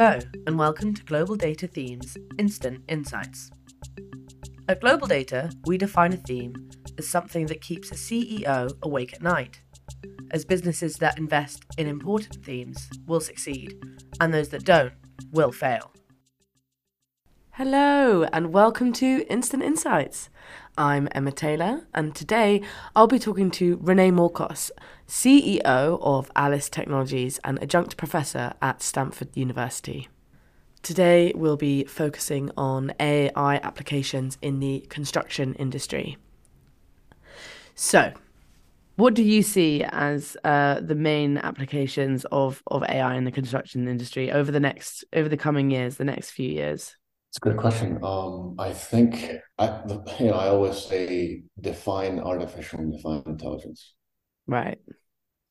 Hello, 0.00 0.20
and 0.46 0.56
welcome 0.56 0.94
to 0.94 1.02
Global 1.02 1.34
Data 1.34 1.66
Themes 1.66 2.16
Instant 2.38 2.84
Insights. 2.86 3.50
At 4.68 4.80
Global 4.80 5.08
Data, 5.08 5.50
we 5.66 5.76
define 5.76 6.12
a 6.12 6.16
theme 6.18 6.70
as 6.98 7.08
something 7.08 7.46
that 7.46 7.60
keeps 7.60 7.90
a 7.90 7.96
CEO 7.96 8.72
awake 8.84 9.12
at 9.12 9.22
night, 9.22 9.60
as 10.30 10.44
businesses 10.44 10.98
that 10.98 11.18
invest 11.18 11.64
in 11.78 11.88
important 11.88 12.44
themes 12.44 12.88
will 13.08 13.18
succeed, 13.18 13.76
and 14.20 14.32
those 14.32 14.50
that 14.50 14.64
don't 14.64 14.92
will 15.32 15.50
fail. 15.50 15.90
Hello, 17.58 18.22
and 18.32 18.52
welcome 18.52 18.92
to 18.92 19.26
Instant 19.28 19.64
Insights. 19.64 20.30
I'm 20.76 21.08
Emma 21.10 21.32
Taylor, 21.32 21.88
and 21.92 22.14
today 22.14 22.62
I'll 22.94 23.08
be 23.08 23.18
talking 23.18 23.50
to 23.50 23.78
René 23.78 24.12
Morkos, 24.12 24.70
CEO 25.08 25.98
of 26.00 26.30
Alice 26.36 26.68
Technologies 26.68 27.40
and 27.42 27.60
adjunct 27.60 27.96
professor 27.96 28.52
at 28.62 28.80
Stanford 28.80 29.36
University. 29.36 30.06
Today 30.84 31.32
we'll 31.34 31.56
be 31.56 31.82
focusing 31.82 32.52
on 32.56 32.92
AI 33.00 33.56
applications 33.56 34.38
in 34.40 34.60
the 34.60 34.86
construction 34.88 35.54
industry. 35.54 36.16
So, 37.74 38.12
what 38.94 39.14
do 39.14 39.24
you 39.24 39.42
see 39.42 39.82
as 39.82 40.36
uh, 40.44 40.78
the 40.78 40.94
main 40.94 41.38
applications 41.38 42.24
of, 42.26 42.62
of 42.68 42.84
AI 42.84 43.16
in 43.16 43.24
the 43.24 43.32
construction 43.32 43.88
industry 43.88 44.30
over 44.30 44.52
the 44.52 44.60
next 44.60 45.04
over 45.12 45.28
the 45.28 45.36
coming 45.36 45.72
years, 45.72 45.96
the 45.96 46.04
next 46.04 46.30
few 46.30 46.48
years? 46.48 46.94
It's 47.30 47.36
a 47.36 47.40
good 47.40 47.58
question. 47.58 47.98
Um, 48.02 48.54
I 48.58 48.72
think 48.72 49.30
I, 49.58 49.82
you 50.18 50.26
know, 50.28 50.34
I 50.34 50.48
always 50.48 50.78
say 50.78 51.42
define 51.60 52.18
artificial 52.18 52.78
and 52.80 52.92
define 52.92 53.22
intelligence. 53.26 53.94
Right. 54.46 54.78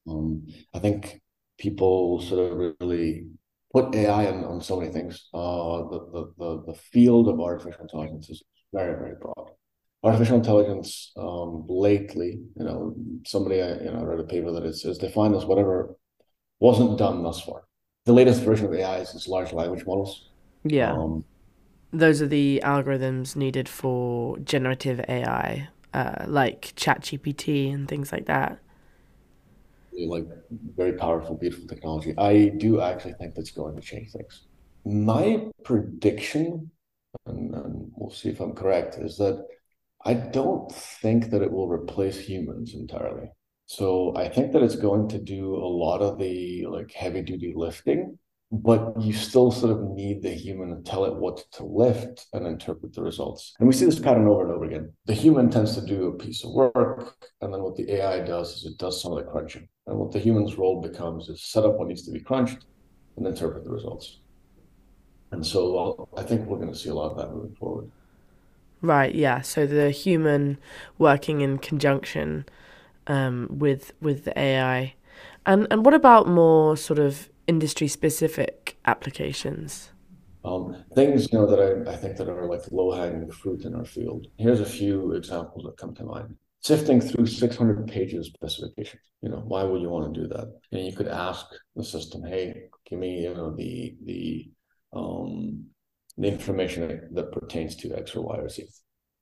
Um, 0.09 0.48
I 0.73 0.80
think 0.80 1.21
people 1.59 2.21
sort 2.21 2.52
of 2.52 2.76
really 2.82 3.27
put 3.71 3.94
AI 3.94 4.27
on, 4.27 4.43
on 4.46 4.62
so 4.62 4.79
many 4.79 4.91
things. 4.91 5.27
Uh, 5.34 5.84
the, 5.90 5.99
the, 6.12 6.34
the, 6.38 6.63
the 6.68 6.74
field 6.74 7.27
of 7.27 7.40
artificial 7.40 7.82
intelligence 7.82 8.29
is 8.29 8.44
very, 8.73 8.98
very 8.98 9.16
broad. 9.21 9.51
Artificial 10.04 10.38
intelligence, 10.38 11.12
um, 11.18 11.66
lately, 11.68 12.40
you 12.55 12.63
know, 12.63 12.96
somebody, 13.26 13.62
I, 13.62 13.76
you 13.76 13.91
know, 13.91 14.04
read 14.04 14.20
a 14.20 14.23
paper 14.23 14.51
that 14.51 14.63
it's, 14.63 14.84
it's 14.85 14.98
defined 14.98 15.35
as 15.35 15.46
whatever 15.46 15.96
wasn't 16.60 16.98
done 16.98 17.23
thus 17.23 17.41
far. 17.41 17.63
The 18.05 18.13
latest 18.13 18.41
version 18.41 18.68
of 18.68 18.73
AI 18.73 18.99
is, 18.99 19.10
is 19.10 19.27
large 19.27 19.54
language 19.54 19.85
models. 19.85 20.29
Yeah. 20.63 20.94
Um, 20.94 21.23
those 21.91 22.21
are 22.21 22.27
the 22.27 22.62
algorithms 22.63 23.35
needed 23.35 23.70
for 23.70 24.38
generative 24.40 24.99
AI, 25.07 25.70
uh, 25.94 26.26
like 26.27 26.74
ChatGPT 26.76 27.74
and 27.74 27.88
things 27.88 28.12
like 28.12 28.26
that. 28.26 28.60
Like 30.07 30.26
very 30.76 30.94
powerful, 30.94 31.35
beautiful 31.38 31.68
technology. 31.68 32.13
I 32.18 32.49
do 32.57 32.82
actually 32.82 33.13
think 33.13 33.34
that's 33.34 33.52
going 33.52 33.76
to 33.76 33.82
change 33.82 34.12
things. 34.12 34.44
My 34.85 35.48
prediction, 35.63 36.70
and, 37.27 37.55
and 37.55 37.91
we'll 37.96 38.12
see 38.12 38.29
if 38.29 38.40
I'm 38.41 38.54
correct, 38.54 38.98
is 38.99 39.18
that 39.18 39.46
I 40.05 40.13
don't 40.16 40.72
think 40.72 41.32
that 41.32 41.41
it 41.41 41.51
will 41.51 41.70
replace 41.70 42.20
humans 42.20 42.76
entirely. 42.76 43.32
So 43.66 44.16
I 44.16 44.29
think 44.29 44.54
that 44.54 44.63
it's 44.63 44.76
going 44.76 45.10
to 45.10 45.20
do 45.20 45.55
a 45.55 45.68
lot 45.84 46.01
of 46.01 46.20
the 46.20 46.66
like 46.68 46.91
heavy 46.94 47.22
duty 47.22 47.54
lifting 47.55 48.20
but 48.51 48.99
you 49.01 49.12
still 49.12 49.51
sort 49.51 49.73
of 49.73 49.81
need 49.90 50.21
the 50.21 50.29
human 50.29 50.70
to 50.70 50.81
tell 50.90 51.03
it 51.05 51.13
what 51.13 51.43
to 51.51 51.65
lift 51.65 52.27
and 52.31 52.48
interpret 52.48 52.93
the 52.93 53.01
results. 53.01 53.54
And 53.59 53.67
we 53.67 53.73
see 53.73 53.85
this 53.85 53.99
pattern 53.99 54.27
over 54.27 54.43
and 54.43 54.51
over 54.51 54.65
again. 54.65 54.93
The 55.05 55.13
human 55.13 55.49
tends 55.49 55.76
to 55.76 55.81
do 55.85 56.07
a 56.07 56.17
piece 56.17 56.45
of 56.45 56.51
work, 56.51 57.15
and 57.41 57.54
then 57.54 57.62
what 57.62 57.76
the 57.76 57.91
AI 57.91 58.21
does 58.21 58.57
is 58.57 58.65
it 58.65 58.77
does 58.77 59.01
some 59.01 59.12
of 59.12 59.17
the 59.17 59.29
crunching. 59.29 59.67
And 59.85 59.98
what 59.99 60.12
the 60.12 60.20
human's 60.20 60.57
role 60.57 60.81
becomes 60.81 61.27
is 61.27 61.43
set 61.43 61.65
up 61.65 61.77
what 61.77 61.87
needs 61.87 62.04
to 62.04 62.12
be 62.12 62.21
crunched 62.21 62.65
and 63.17 63.27
interpret 63.27 63.65
the 63.65 63.71
results. 63.71 64.19
And 65.31 65.45
so 65.45 66.07
I 66.16 66.23
think 66.23 66.47
we're 66.47 66.57
going 66.57 66.72
to 66.72 66.78
see 66.78 66.89
a 66.89 66.95
lot 66.95 67.11
of 67.11 67.17
that 67.17 67.34
moving 67.34 67.56
forward. 67.56 67.91
Right. 68.81 69.13
Yeah. 69.13 69.41
So 69.41 69.66
the 69.66 69.91
human 69.91 70.57
working 70.97 71.41
in 71.41 71.57
conjunction 71.57 72.45
um, 73.07 73.47
with 73.49 73.91
with 73.99 74.23
the 74.23 74.38
AI, 74.39 74.93
and 75.45 75.67
and 75.72 75.83
what 75.83 75.93
about 75.93 76.27
more 76.27 76.77
sort 76.77 76.99
of 76.99 77.29
industry 77.47 77.88
specific 77.88 78.78
applications? 78.85 79.91
Um, 80.44 80.84
things 80.96 81.28
you 81.31 81.38
know 81.38 81.46
that 81.47 81.88
I, 81.88 81.91
I 81.91 81.96
think 81.96 82.18
that 82.18 82.30
are 82.30 82.47
like 82.47 82.72
low 82.72 82.91
hanging 82.91 83.31
fruit 83.31 83.66
in 83.66 83.75
our 83.75 83.85
field. 83.85 84.28
Here's 84.38 84.62
a 84.62 84.66
few 84.66 85.13
examples 85.13 85.66
that 85.66 85.78
come 85.78 85.94
to 85.96 86.03
mind. 86.03 86.35
Sifting 86.62 87.02
through 87.02 87.28
600 87.28 87.88
pages 87.88 88.28
of 88.28 88.34
specifications. 88.34 89.02
You 89.22 89.30
know, 89.30 89.44
why 89.46 89.63
would 89.63 89.81
you 89.81 89.90
want 89.90 90.13
to 90.13 90.22
do 90.22 90.28
that? 90.28 90.53
And 90.72 90.85
you 90.85 90.94
could 90.94 91.08
ask 91.08 91.46
the 91.75 91.84
system, 91.84 92.24
"Hey, 92.24 92.69
give 92.90 93.00
me 93.00 93.24
you 93.24 93.34
know 93.34 93.56
the 93.56 93.96
the 94.03 94.50
um, 94.94 95.66
the 96.18 96.28
information 96.28 96.88
that, 96.88 97.14
that 97.16 97.31
pertains 97.31 97.75
to 97.78 97.96
X 97.96 98.16
or 98.16 98.22
Y 98.22 98.38
or 98.38 98.50
Z." 98.50 98.66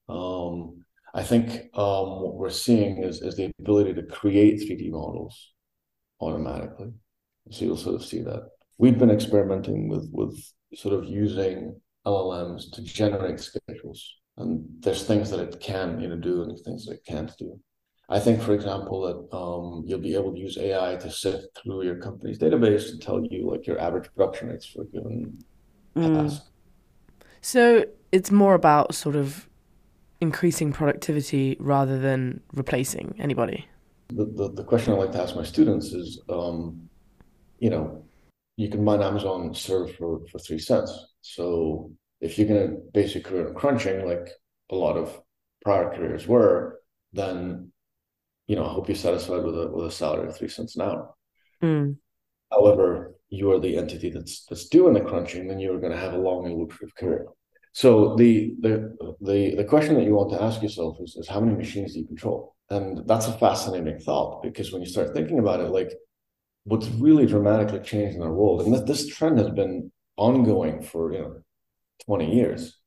Um, 0.07 0.85
I 1.15 1.23
think 1.23 1.69
um, 1.73 2.21
what 2.21 2.35
we're 2.35 2.49
seeing 2.49 3.01
is, 3.01 3.21
is 3.21 3.37
the 3.37 3.51
ability 3.59 3.93
to 3.93 4.03
create 4.03 4.59
3D 4.59 4.91
models 4.91 5.53
automatically. 6.19 6.91
So 7.51 7.65
you'll 7.65 7.77
sort 7.77 7.95
of 7.95 8.05
see 8.05 8.21
that. 8.21 8.49
We've 8.77 8.97
been 8.97 9.11
experimenting 9.11 9.87
with 9.87 10.09
with 10.11 10.37
sort 10.73 10.93
of 10.93 11.05
using 11.05 11.79
LLMs 12.05 12.71
to 12.73 12.81
generate 12.81 13.39
schedules. 13.39 14.15
And 14.37 14.65
there's 14.79 15.03
things 15.03 15.29
that 15.31 15.39
it 15.39 15.59
can 15.59 15.99
you 15.99 16.09
know 16.09 16.17
do 16.17 16.43
and 16.43 16.59
things 16.59 16.85
that 16.85 16.93
it 16.93 17.05
can't 17.07 17.31
do. 17.37 17.59
I 18.07 18.19
think, 18.19 18.41
for 18.41 18.53
example, 18.53 19.01
that 19.01 19.35
um, 19.35 19.83
you'll 19.87 19.99
be 19.99 20.13
able 20.13 20.31
to 20.31 20.39
use 20.39 20.57
AI 20.57 20.95
to 20.97 21.09
sift 21.09 21.47
through 21.57 21.83
your 21.83 21.95
company's 21.95 22.37
database 22.37 22.91
and 22.91 23.01
tell 23.01 23.23
you 23.25 23.49
like 23.49 23.65
your 23.65 23.79
average 23.79 24.13
production 24.15 24.49
rates 24.49 24.65
for 24.65 24.83
a 24.83 24.85
given 24.85 25.43
mm. 25.95 26.15
task. 26.15 26.43
So 27.41 27.85
it's 28.11 28.31
more 28.31 28.53
about 28.53 28.93
sort 28.93 29.15
of 29.15 29.49
increasing 30.21 30.71
productivity 30.71 31.57
rather 31.59 31.97
than 31.97 32.41
replacing 32.53 33.15
anybody. 33.17 33.67
The, 34.09 34.25
the, 34.25 34.51
the 34.51 34.63
question 34.63 34.93
I 34.93 34.97
like 34.97 35.11
to 35.13 35.21
ask 35.21 35.35
my 35.35 35.43
students 35.43 35.87
is 35.87 36.21
um, 36.29 36.87
you 37.59 37.69
know, 37.69 38.05
you 38.57 38.69
can 38.69 38.83
mine 38.83 39.01
Amazon 39.01 39.53
serve 39.53 39.95
for, 39.95 40.21
for 40.31 40.39
three 40.39 40.59
cents. 40.59 40.91
So 41.21 41.91
if 42.21 42.37
you're 42.37 42.47
going 42.47 42.67
to 42.67 42.77
base 42.93 43.13
your 43.13 43.23
career 43.23 43.49
on 43.49 43.55
crunching, 43.55 44.07
like 44.07 44.29
a 44.71 44.75
lot 44.75 44.97
of 44.97 45.19
prior 45.63 45.93
careers 45.93 46.27
were, 46.27 46.79
then, 47.13 47.71
you 48.47 48.55
know, 48.55 48.65
I 48.65 48.73
hope 48.73 48.87
you're 48.87 48.95
satisfied 48.95 49.43
with 49.43 49.57
a, 49.57 49.67
with 49.67 49.87
a 49.87 49.91
salary 49.91 50.27
of 50.27 50.37
three 50.37 50.47
cents 50.47 50.75
an 50.75 50.83
hour. 50.83 51.13
Mm. 51.61 51.97
However, 52.51 53.15
you 53.29 53.51
are 53.51 53.59
the 53.59 53.77
entity 53.77 54.09
that's 54.09 54.45
that's 54.45 54.69
doing 54.69 54.93
the 54.93 55.01
crunching, 55.01 55.47
then 55.47 55.59
you're 55.59 55.79
going 55.79 55.91
to 55.91 55.97
have 55.97 56.13
a 56.13 56.17
long 56.17 56.45
and 56.45 56.55
lucrative 56.55 56.95
career. 56.95 57.25
So 57.73 58.15
the 58.15 58.55
the 58.61 58.95
the 59.19 59.55
the 59.55 59.63
question 59.65 59.95
that 59.95 60.05
you 60.05 60.15
want 60.15 60.31
to 60.31 60.41
ask 60.41 60.61
yourself 60.61 60.97
is, 61.01 61.15
is 61.15 61.27
how 61.27 61.41
many 61.41 61.57
machines 61.57 61.93
do 61.93 61.99
you 61.99 62.07
control? 62.07 62.55
And 62.69 63.05
that's 63.07 63.27
a 63.27 63.37
fascinating 63.37 63.99
thought 63.99 64.41
because 64.41 64.71
when 64.71 64.81
you 64.81 64.87
start 64.87 65.13
thinking 65.13 65.39
about 65.39 65.59
it, 65.59 65.69
like 65.69 65.91
what's 66.65 66.87
really 66.89 67.25
dramatically 67.25 67.79
changed 67.79 68.15
in 68.15 68.21
our 68.21 68.33
world, 68.33 68.61
and 68.61 68.73
this, 68.73 68.81
this 68.81 69.07
trend 69.07 69.39
has 69.39 69.49
been 69.49 69.91
ongoing 70.17 70.81
for 70.81 71.13
you 71.13 71.19
know 71.19 71.41
20 72.05 72.35
years, 72.35 72.77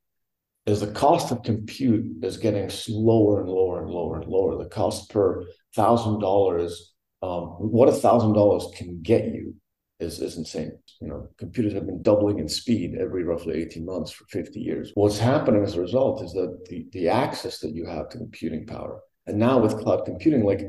is 0.66 0.80
the 0.80 0.92
cost 0.92 1.32
of 1.32 1.42
compute 1.42 2.22
is 2.22 2.36
getting 2.36 2.68
slower 2.68 3.40
and 3.40 3.48
lower 3.48 3.82
and 3.82 3.90
lower 3.90 4.20
and 4.20 4.30
lower. 4.30 4.62
The 4.62 4.68
cost 4.68 5.10
per 5.10 5.44
thousand 5.74 6.20
dollars, 6.20 6.92
um, 7.22 7.44
what 7.58 7.88
a 7.88 7.92
thousand 7.92 8.34
dollars 8.34 8.66
can 8.76 9.00
get 9.02 9.24
you 9.26 9.54
is, 10.00 10.20
is 10.20 10.36
insane. 10.36 10.78
You 11.00 11.08
know, 11.08 11.28
computers 11.38 11.72
have 11.72 11.86
been 11.86 12.02
doubling 12.02 12.38
in 12.38 12.48
speed 12.48 12.96
every 13.00 13.24
roughly 13.24 13.62
18 13.62 13.84
months 13.84 14.10
for 14.10 14.24
50 14.26 14.60
years. 14.60 14.92
What's 14.94 15.18
happening 15.18 15.62
as 15.62 15.76
a 15.76 15.80
result 15.80 16.22
is 16.22 16.32
that 16.32 16.66
the, 16.68 16.86
the 16.92 17.08
access 17.08 17.60
that 17.60 17.72
you 17.72 17.86
have 17.86 18.08
to 18.10 18.18
computing 18.18 18.66
power, 18.66 19.00
and 19.26 19.38
now 19.38 19.58
with 19.58 19.78
cloud 19.78 20.04
computing, 20.04 20.44
like 20.44 20.62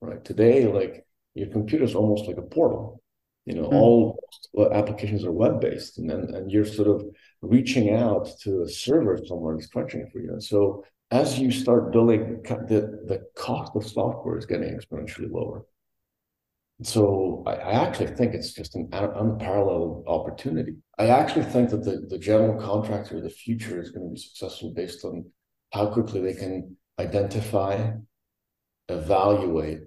right 0.00 0.24
today, 0.24 0.66
like 0.66 1.06
your 1.38 1.48
computer 1.48 1.84
is 1.84 1.94
almost 1.94 2.26
like 2.26 2.36
a 2.36 2.42
portal. 2.42 3.02
You 3.46 3.54
know, 3.54 3.68
mm. 3.68 3.72
all 3.72 4.18
applications 4.72 5.24
are 5.24 5.32
web 5.32 5.60
based, 5.60 5.98
and, 5.98 6.10
and 6.10 6.34
and 6.34 6.50
you're 6.50 6.66
sort 6.66 6.88
of 6.88 7.04
reaching 7.40 7.94
out 7.94 8.28
to 8.42 8.62
a 8.62 8.68
server 8.68 9.18
somewhere 9.24 9.56
that's 9.56 9.68
crunching 9.68 10.08
for 10.12 10.18
you. 10.20 10.32
And 10.32 10.42
so 10.42 10.84
as 11.10 11.38
you 11.38 11.50
start 11.50 11.92
building, 11.92 12.42
the 12.42 12.80
the 13.06 13.26
cost 13.34 13.74
of 13.74 13.86
software 13.86 14.36
is 14.36 14.44
getting 14.44 14.78
exponentially 14.78 15.30
lower. 15.30 15.64
So 16.82 17.42
I, 17.46 17.54
I 17.54 17.72
actually 17.86 18.14
think 18.14 18.34
it's 18.34 18.52
just 18.52 18.76
an 18.76 18.88
unparalleled 18.92 20.04
opportunity. 20.06 20.76
I 20.98 21.08
actually 21.08 21.46
think 21.46 21.70
that 21.70 21.84
the, 21.84 22.06
the 22.08 22.18
general 22.18 22.60
contractor 22.60 23.16
of 23.16 23.24
the 23.24 23.30
future 23.30 23.80
is 23.80 23.90
going 23.90 24.06
to 24.06 24.14
be 24.14 24.20
successful 24.20 24.72
based 24.74 25.04
on 25.04 25.24
how 25.72 25.86
quickly 25.86 26.20
they 26.20 26.34
can 26.34 26.76
identify, 27.00 27.92
evaluate, 28.88 29.80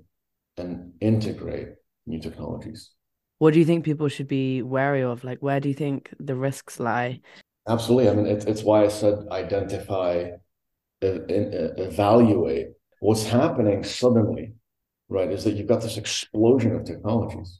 and 0.61 0.93
integrate 1.01 1.69
new 2.05 2.19
technologies. 2.19 2.91
What 3.39 3.53
do 3.53 3.59
you 3.59 3.65
think 3.65 3.83
people 3.83 4.07
should 4.07 4.27
be 4.27 4.61
wary 4.61 5.03
of? 5.03 5.23
Like, 5.23 5.39
where 5.39 5.59
do 5.59 5.67
you 5.67 5.75
think 5.75 6.13
the 6.19 6.35
risks 6.35 6.79
lie? 6.79 7.21
Absolutely. 7.67 8.09
I 8.09 8.13
mean, 8.13 8.27
it's, 8.27 8.45
it's 8.45 8.63
why 8.63 8.83
I 8.83 8.87
said 8.87 9.15
identify, 9.31 10.31
evaluate. 11.01 12.67
What's 12.99 13.23
happening 13.23 13.83
suddenly, 13.83 14.53
right, 15.09 15.31
is 15.31 15.43
that 15.43 15.55
you've 15.55 15.67
got 15.67 15.81
this 15.81 15.97
explosion 15.97 16.75
of 16.75 16.85
technologies. 16.85 17.59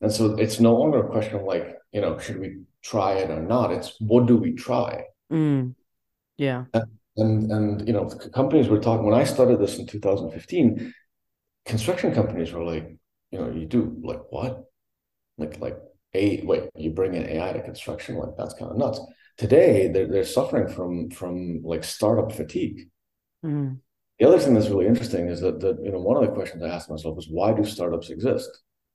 And 0.00 0.12
so 0.12 0.36
it's 0.36 0.60
no 0.60 0.76
longer 0.76 1.04
a 1.04 1.10
question 1.10 1.36
of 1.36 1.42
like, 1.42 1.76
you 1.92 2.00
know, 2.00 2.18
should 2.18 2.38
we 2.38 2.58
try 2.84 3.14
it 3.14 3.30
or 3.30 3.42
not. 3.42 3.72
It's 3.72 3.96
what 3.98 4.26
do 4.26 4.36
we 4.36 4.52
try? 4.52 5.04
Mm. 5.32 5.74
Yeah. 6.36 6.66
And 7.16 7.50
and 7.50 7.86
you 7.86 7.94
know, 7.94 8.06
companies 8.32 8.68
were 8.68 8.80
talking 8.80 9.06
when 9.06 9.18
I 9.18 9.24
started 9.24 9.60
this 9.60 9.78
in 9.78 9.86
2015, 9.86 10.92
construction 11.64 12.14
companies 12.14 12.52
were 12.52 12.64
like, 12.64 12.96
you 13.30 13.38
know, 13.38 13.50
you 13.50 13.66
do 13.66 13.96
like 14.02 14.20
what? 14.30 14.64
Like 15.38 15.58
like 15.58 15.78
a 16.14 16.42
wait, 16.44 16.70
you 16.76 16.90
bring 16.90 17.14
in 17.14 17.28
AI 17.28 17.52
to 17.52 17.62
construction, 17.62 18.16
like 18.16 18.36
that's 18.38 18.54
kind 18.54 18.70
of 18.70 18.76
nuts. 18.76 19.00
Today 19.36 19.88
they're 19.88 20.06
they're 20.06 20.24
suffering 20.24 20.68
from 20.68 21.10
from 21.10 21.62
like 21.62 21.84
startup 21.84 22.32
fatigue. 22.32 22.88
Mm. 23.44 23.78
The 24.18 24.28
other 24.28 24.38
thing 24.38 24.54
that's 24.54 24.68
really 24.68 24.86
interesting 24.86 25.28
is 25.28 25.40
that 25.40 25.60
that 25.60 25.78
you 25.82 25.90
know 25.90 25.98
one 25.98 26.16
of 26.16 26.28
the 26.28 26.34
questions 26.34 26.62
I 26.62 26.68
asked 26.68 26.90
myself 26.90 27.18
is 27.18 27.28
why 27.28 27.52
do 27.52 27.64
startups 27.64 28.10
exist? 28.10 28.48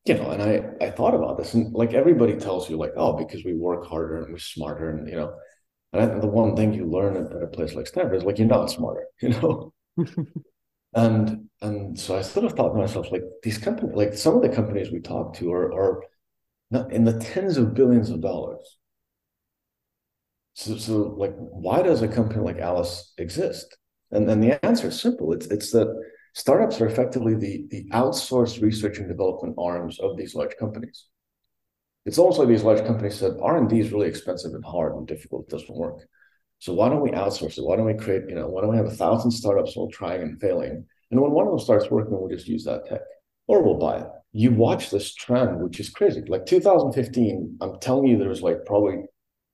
You 0.06 0.16
know, 0.16 0.32
and 0.32 0.42
I 0.42 0.86
I 0.86 0.92
thought 0.92 1.14
about 1.14 1.38
this 1.38 1.54
and 1.54 1.74
like 1.74 1.94
everybody 1.94 2.36
tells 2.36 2.70
you 2.70 2.78
like 2.78 2.94
oh 2.96 3.14
because 3.14 3.44
we 3.44 3.54
work 3.54 3.86
harder 3.86 4.24
and 4.24 4.32
we're 4.32 4.40
smarter 4.40 4.92
and 4.92 5.10
you 5.10 5.16
know 5.16 5.34
and 5.94 6.02
I 6.02 6.08
think 6.08 6.22
the 6.22 6.28
one 6.28 6.56
thing 6.56 6.74
you 6.74 6.86
learn 6.86 7.18
at, 7.18 7.44
a 7.44 7.48
place 7.48 7.74
like 7.74 7.88
Stanford 7.88 8.18
is 8.18 8.24
like 8.24 8.38
you're 8.38 8.48
not 8.48 8.70
smarter, 8.70 9.06
you 9.22 9.30
know. 9.30 9.74
and 10.94 11.50
and 11.62 12.00
so 12.00 12.18
I 12.18 12.22
sort 12.22 12.46
of 12.46 12.54
thought 12.54 12.70
to 12.70 12.78
myself, 12.80 13.12
like 13.12 13.24
these 13.44 13.58
companies, 13.58 13.96
like 13.96 14.14
some 14.14 14.36
of 14.36 14.42
the 14.42 14.50
companies 14.50 14.92
we 14.92 15.00
talk 15.02 15.36
to 15.36 15.52
are 15.52 15.74
are 15.74 16.04
not 16.72 16.92
in 16.92 17.04
the 17.06 17.20
tens 17.20 17.58
of 17.58 17.74
billions 17.74 18.10
of 18.10 18.22
dollars. 18.22 18.78
So 20.54 20.78
so 20.78 21.16
like 21.18 21.36
why 21.38 21.82
does 21.82 22.02
a 22.02 22.08
company 22.08 22.42
like 22.42 22.60
Alice 22.60 23.14
exist? 23.18 23.78
And 24.12 24.28
then 24.28 24.42
the 24.42 24.64
answer 24.66 24.88
is 24.88 25.00
simple. 25.00 25.34
It's 25.34 25.48
it's 25.48 25.72
that 25.72 25.88
startups 26.34 26.80
are 26.82 26.88
effectively 26.88 27.36
the 27.36 27.66
the 27.70 27.86
outsourced 27.92 28.62
research 28.62 28.98
and 29.00 29.08
development 29.08 29.56
arms 29.58 30.00
of 30.00 30.18
these 30.18 30.36
large 30.36 30.56
companies 30.58 31.06
it's 32.06 32.18
also 32.18 32.46
these 32.46 32.64
large 32.64 32.86
companies 32.86 33.16
said 33.16 33.34
r&d 33.42 33.80
is 33.80 33.92
really 33.92 34.08
expensive 34.08 34.54
and 34.54 34.64
hard 34.64 34.94
and 34.96 35.08
difficult 35.08 35.46
it 35.46 35.50
doesn't 35.50 35.76
work 35.76 36.08
so 36.60 36.74
why 36.74 36.90
don't 36.90 37.02
we 37.02 37.12
outsource 37.12 37.58
it? 37.58 37.64
Why 37.64 37.76
don't 37.76 37.86
we 37.86 37.94
create 37.94 38.24
you 38.30 38.36
know 38.36 38.48
why 38.48 38.62
don't 38.62 38.72
we 38.72 38.78
have 38.78 38.86
a 38.86 38.92
thousand 38.92 39.32
startups 39.32 39.76
all 39.76 39.90
trying 39.90 40.22
and 40.22 40.40
failing? 40.40 40.86
And 41.12 41.22
when 41.22 41.32
one 41.32 41.48
of 41.48 41.52
them 41.52 41.60
starts 41.60 41.90
working 41.90 42.12
we'll 42.12 42.30
just 42.30 42.48
use 42.48 42.64
that 42.66 42.86
tech 42.86 43.02
or 43.48 43.64
we'll 43.64 43.80
buy 43.80 43.98
it. 43.98 44.08
You 44.32 44.52
watch 44.52 44.92
this 44.92 45.14
trend 45.14 45.62
which 45.62 45.80
is 45.80 45.90
crazy. 45.90 46.22
Like 46.28 46.46
2015 46.46 47.58
i'm 47.62 47.80
telling 47.80 48.08
you 48.08 48.18
there 48.18 48.30
was 48.30 48.42
like 48.42 48.66
probably 48.66 49.06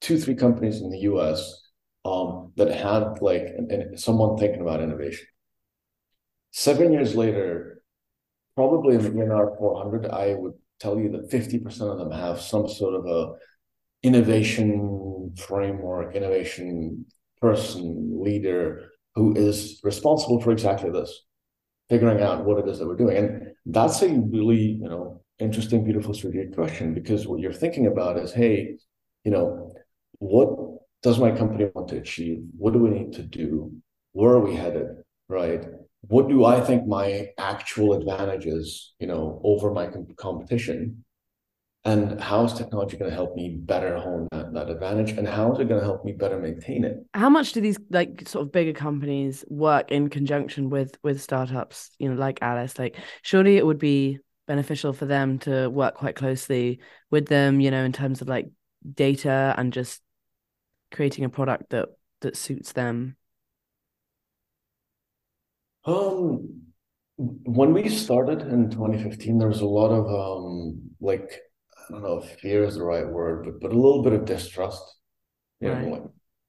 two 0.01 0.19
three 0.19 0.35
companies 0.35 0.81
in 0.81 0.89
the 0.89 0.99
us 0.99 1.61
um, 2.03 2.51
that 2.57 2.69
had 2.69 3.21
like 3.21 3.43
an, 3.57 3.67
an, 3.71 3.97
someone 3.97 4.37
thinking 4.37 4.61
about 4.61 4.81
innovation. 4.81 5.25
Seven 6.51 6.91
years 6.93 7.15
later 7.15 7.75
probably 8.55 8.95
in 8.95 9.03
the 9.03 9.09
ENR 9.09 9.57
400 9.57 10.07
i 10.07 10.33
would 10.33 10.53
tell 10.79 10.99
you 10.99 11.09
that 11.09 11.29
50% 11.29 11.65
of 11.81 11.99
them 11.99 12.11
have 12.11 12.41
some 12.41 12.67
sort 12.67 12.95
of 12.95 13.05
a 13.05 13.33
innovation 14.03 15.14
framework, 15.35 16.15
innovation 16.15 17.05
person, 17.41 18.21
leader 18.21 18.89
who 19.15 19.33
is 19.35 19.79
responsible 19.83 20.41
for 20.41 20.51
exactly 20.51 20.89
this, 20.89 21.25
figuring 21.89 22.21
out 22.21 22.45
what 22.45 22.59
it 22.59 22.67
is 22.67 22.79
that 22.79 22.87
we're 22.87 22.95
doing. 22.95 23.17
And 23.17 23.47
that's 23.65 24.01
a 24.01 24.09
really, 24.09 24.77
you 24.81 24.89
know, 24.89 25.23
interesting, 25.39 25.83
beautiful, 25.83 26.13
strategic 26.13 26.55
question 26.55 26.93
because 26.93 27.27
what 27.27 27.39
you're 27.39 27.53
thinking 27.53 27.87
about 27.87 28.17
is, 28.17 28.33
hey, 28.33 28.77
you 29.23 29.31
know, 29.31 29.73
what 30.19 30.49
does 31.01 31.19
my 31.19 31.31
company 31.31 31.69
want 31.73 31.89
to 31.89 31.97
achieve? 31.97 32.43
What 32.57 32.73
do 32.73 32.79
we 32.79 32.89
need 32.89 33.13
to 33.13 33.23
do? 33.23 33.71
Where 34.13 34.33
are 34.33 34.39
we 34.39 34.55
headed? 34.55 34.87
Right 35.27 35.65
what 36.07 36.27
do 36.27 36.45
I 36.45 36.61
think 36.61 36.87
my 36.87 37.29
actual 37.37 37.93
advantage 37.93 38.45
is, 38.45 38.93
you 38.99 39.07
know, 39.07 39.41
over 39.43 39.71
my 39.71 39.89
competition? 40.17 41.03
And 41.85 42.19
how 42.19 42.43
is 42.45 42.53
technology 42.53 42.97
going 42.97 43.11
to 43.11 43.15
help 43.15 43.35
me 43.35 43.57
better 43.59 43.97
hone 43.97 44.27
that, 44.31 44.51
that 44.53 44.69
advantage? 44.69 45.11
And 45.11 45.27
how 45.27 45.53
is 45.53 45.59
it 45.59 45.69
going 45.69 45.79
to 45.79 45.85
help 45.85 46.03
me 46.03 46.13
better 46.13 46.39
maintain 46.39 46.83
it? 46.83 47.05
How 47.13 47.29
much 47.29 47.53
do 47.53 47.61
these 47.61 47.77
like 47.91 48.27
sort 48.27 48.43
of 48.43 48.51
bigger 48.51 48.73
companies 48.73 49.45
work 49.49 49.91
in 49.91 50.09
conjunction 50.09 50.71
with 50.71 50.97
with 51.03 51.21
startups, 51.21 51.91
you 51.99 52.09
know, 52.09 52.15
like 52.15 52.39
Alice? 52.41 52.79
Like 52.79 52.97
surely 53.21 53.57
it 53.57 53.65
would 53.65 53.77
be 53.77 54.17
beneficial 54.47 54.93
for 54.93 55.05
them 55.05 55.37
to 55.39 55.69
work 55.69 55.93
quite 55.95 56.15
closely 56.15 56.79
with 57.11 57.27
them, 57.27 57.59
you 57.59 57.69
know, 57.69 57.83
in 57.83 57.93
terms 57.93 58.21
of 58.21 58.27
like 58.27 58.49
data 58.93 59.53
and 59.55 59.71
just 59.71 60.01
creating 60.91 61.23
a 61.23 61.29
product 61.29 61.69
that 61.69 61.89
that 62.21 62.35
suits 62.35 62.71
them 62.71 63.15
um, 65.85 66.61
when 67.17 67.73
we 67.73 67.89
started 67.89 68.41
in 68.41 68.69
2015, 68.71 69.37
there 69.37 69.47
was 69.47 69.61
a 69.61 69.65
lot 69.65 69.89
of 69.89 70.07
um, 70.07 70.81
like 70.99 71.41
I 71.89 71.93
don't 71.93 72.03
know 72.03 72.17
if 72.19 72.39
fear 72.39 72.63
is 72.63 72.75
the 72.75 72.83
right 72.83 73.07
word, 73.07 73.45
but 73.45 73.59
but 73.59 73.71
a 73.71 73.79
little 73.79 74.03
bit 74.03 74.13
of 74.13 74.25
distrust. 74.25 74.83
You 75.59 75.71
right. 75.71 75.81
know, 75.83 75.89
like 75.89 76.03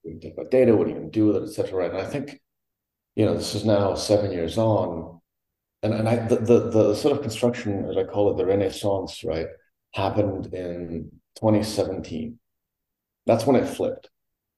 you 0.04 0.18
think 0.20 0.34
about 0.34 0.50
data, 0.50 0.76
what 0.76 0.86
are 0.86 0.90
you 0.90 1.08
do 1.10 1.26
with 1.26 1.36
it, 1.36 1.42
etc. 1.44 1.78
Right? 1.78 1.90
And 1.90 2.00
I 2.00 2.06
think, 2.06 2.40
you 3.14 3.26
know, 3.26 3.34
this 3.34 3.54
is 3.54 3.64
now 3.64 3.94
seven 3.94 4.32
years 4.32 4.58
on, 4.58 5.20
and 5.82 5.94
and 5.94 6.08
I 6.08 6.16
the, 6.16 6.36
the 6.36 6.70
the 6.70 6.94
sort 6.94 7.16
of 7.16 7.22
construction, 7.22 7.88
as 7.90 7.96
I 7.96 8.04
call 8.04 8.30
it, 8.32 8.36
the 8.36 8.46
renaissance, 8.46 9.24
right, 9.24 9.46
happened 9.94 10.54
in 10.54 11.10
2017. 11.36 12.38
That's 13.26 13.46
when 13.46 13.56
it 13.56 13.66
flipped. 13.66 14.08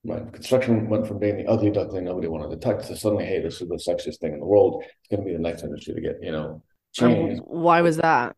Right. 0.05 0.33
Construction 0.33 0.89
went 0.89 1.09
from 1.09 1.19
being 1.19 1.37
the 1.37 1.47
ugly 1.47 1.71
duckling 1.71 2.05
nobody 2.05 2.29
wanted 2.29 2.51
to 2.51 2.57
touch 2.57 2.87
to 2.87 2.97
suddenly, 2.97 3.25
hey, 3.25 3.43
this 3.43 3.61
is 3.61 3.69
the 3.69 3.75
sexiest 3.77 4.21
thing 4.21 4.33
in 4.33 4.41
the 4.41 4.47
world. 4.47 4.85
It's 4.85 5.09
going 5.11 5.21
to 5.21 5.27
be 5.27 5.33
the 5.33 5.43
next 5.43 5.65
industry 5.65 5.95
to 5.95 6.01
get, 6.01 6.23
you 6.23 6.31
know, 6.31 6.63
changed. 6.93 7.43
Why 7.45 7.81
was 7.81 7.97
that? 7.97 8.37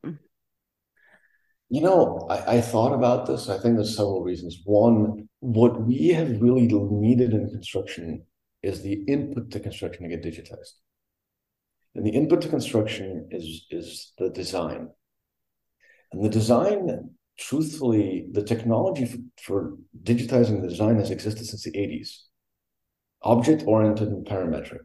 You 1.70 1.80
know, 1.82 2.26
I, 2.28 2.56
I 2.56 2.60
thought 2.60 2.92
about 2.92 3.26
this. 3.26 3.48
I 3.48 3.58
think 3.58 3.76
there's 3.76 3.96
several 3.96 4.22
reasons. 4.22 4.60
One, 4.64 5.28
what 5.38 5.80
we 5.82 6.08
have 6.08 6.42
really 6.42 6.66
needed 6.66 7.32
in 7.32 7.48
construction 7.48 8.24
is 8.62 8.82
the 8.82 9.04
input 9.06 9.50
to 9.52 9.60
construction 9.60 10.02
to 10.02 10.16
get 10.16 10.24
digitized. 10.24 10.72
And 11.94 12.04
the 12.04 12.10
input 12.10 12.42
to 12.42 12.48
construction 12.48 13.28
is 13.30 13.66
is 13.70 14.12
the 14.18 14.30
design. 14.30 14.88
And 16.12 16.24
the 16.24 16.28
design 16.28 17.10
truthfully, 17.38 18.26
the 18.32 18.42
technology 18.42 19.06
for, 19.06 19.18
for 19.40 19.76
digitizing 20.02 20.60
the 20.60 20.68
design 20.68 20.96
has 20.96 21.10
existed 21.10 21.46
since 21.46 21.64
the 21.64 21.72
80s 21.72 22.24
object 23.22 23.64
oriented 23.66 24.08
and 24.08 24.26
parametric. 24.26 24.80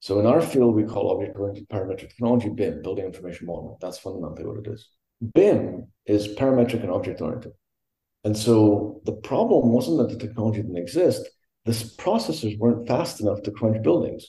So 0.00 0.18
in 0.18 0.26
our 0.26 0.40
field, 0.40 0.74
we 0.74 0.84
call 0.84 1.12
object 1.12 1.36
oriented 1.38 1.68
parametric 1.68 2.08
technology 2.08 2.48
BIM, 2.48 2.82
building 2.82 3.04
information 3.04 3.46
modeling. 3.46 3.76
That's 3.80 3.98
fundamentally 3.98 4.46
what 4.46 4.66
it 4.66 4.70
is. 4.70 4.88
BIM 5.34 5.86
is 6.06 6.28
parametric 6.28 6.82
and 6.82 6.90
object 6.90 7.20
oriented. 7.20 7.52
And 8.24 8.36
so 8.36 9.00
the 9.04 9.12
problem 9.12 9.72
wasn't 9.72 9.98
that 9.98 10.10
the 10.10 10.26
technology 10.26 10.62
didn't 10.62 10.76
exist, 10.76 11.28
the 11.64 11.72
processors 11.72 12.58
weren't 12.58 12.86
fast 12.88 13.20
enough 13.20 13.42
to 13.42 13.50
crunch 13.50 13.82
buildings. 13.82 14.26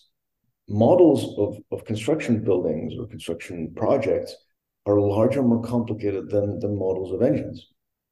Models 0.69 1.37
of, 1.37 1.57
of 1.71 1.85
construction 1.85 2.43
buildings 2.43 2.93
or 2.97 3.07
construction 3.07 3.73
projects 3.75 4.35
are 4.85 4.99
larger, 4.99 5.41
more 5.41 5.61
complicated 5.61 6.29
than 6.29 6.59
the 6.59 6.67
models 6.67 7.13
of 7.13 7.21
engines. 7.21 7.67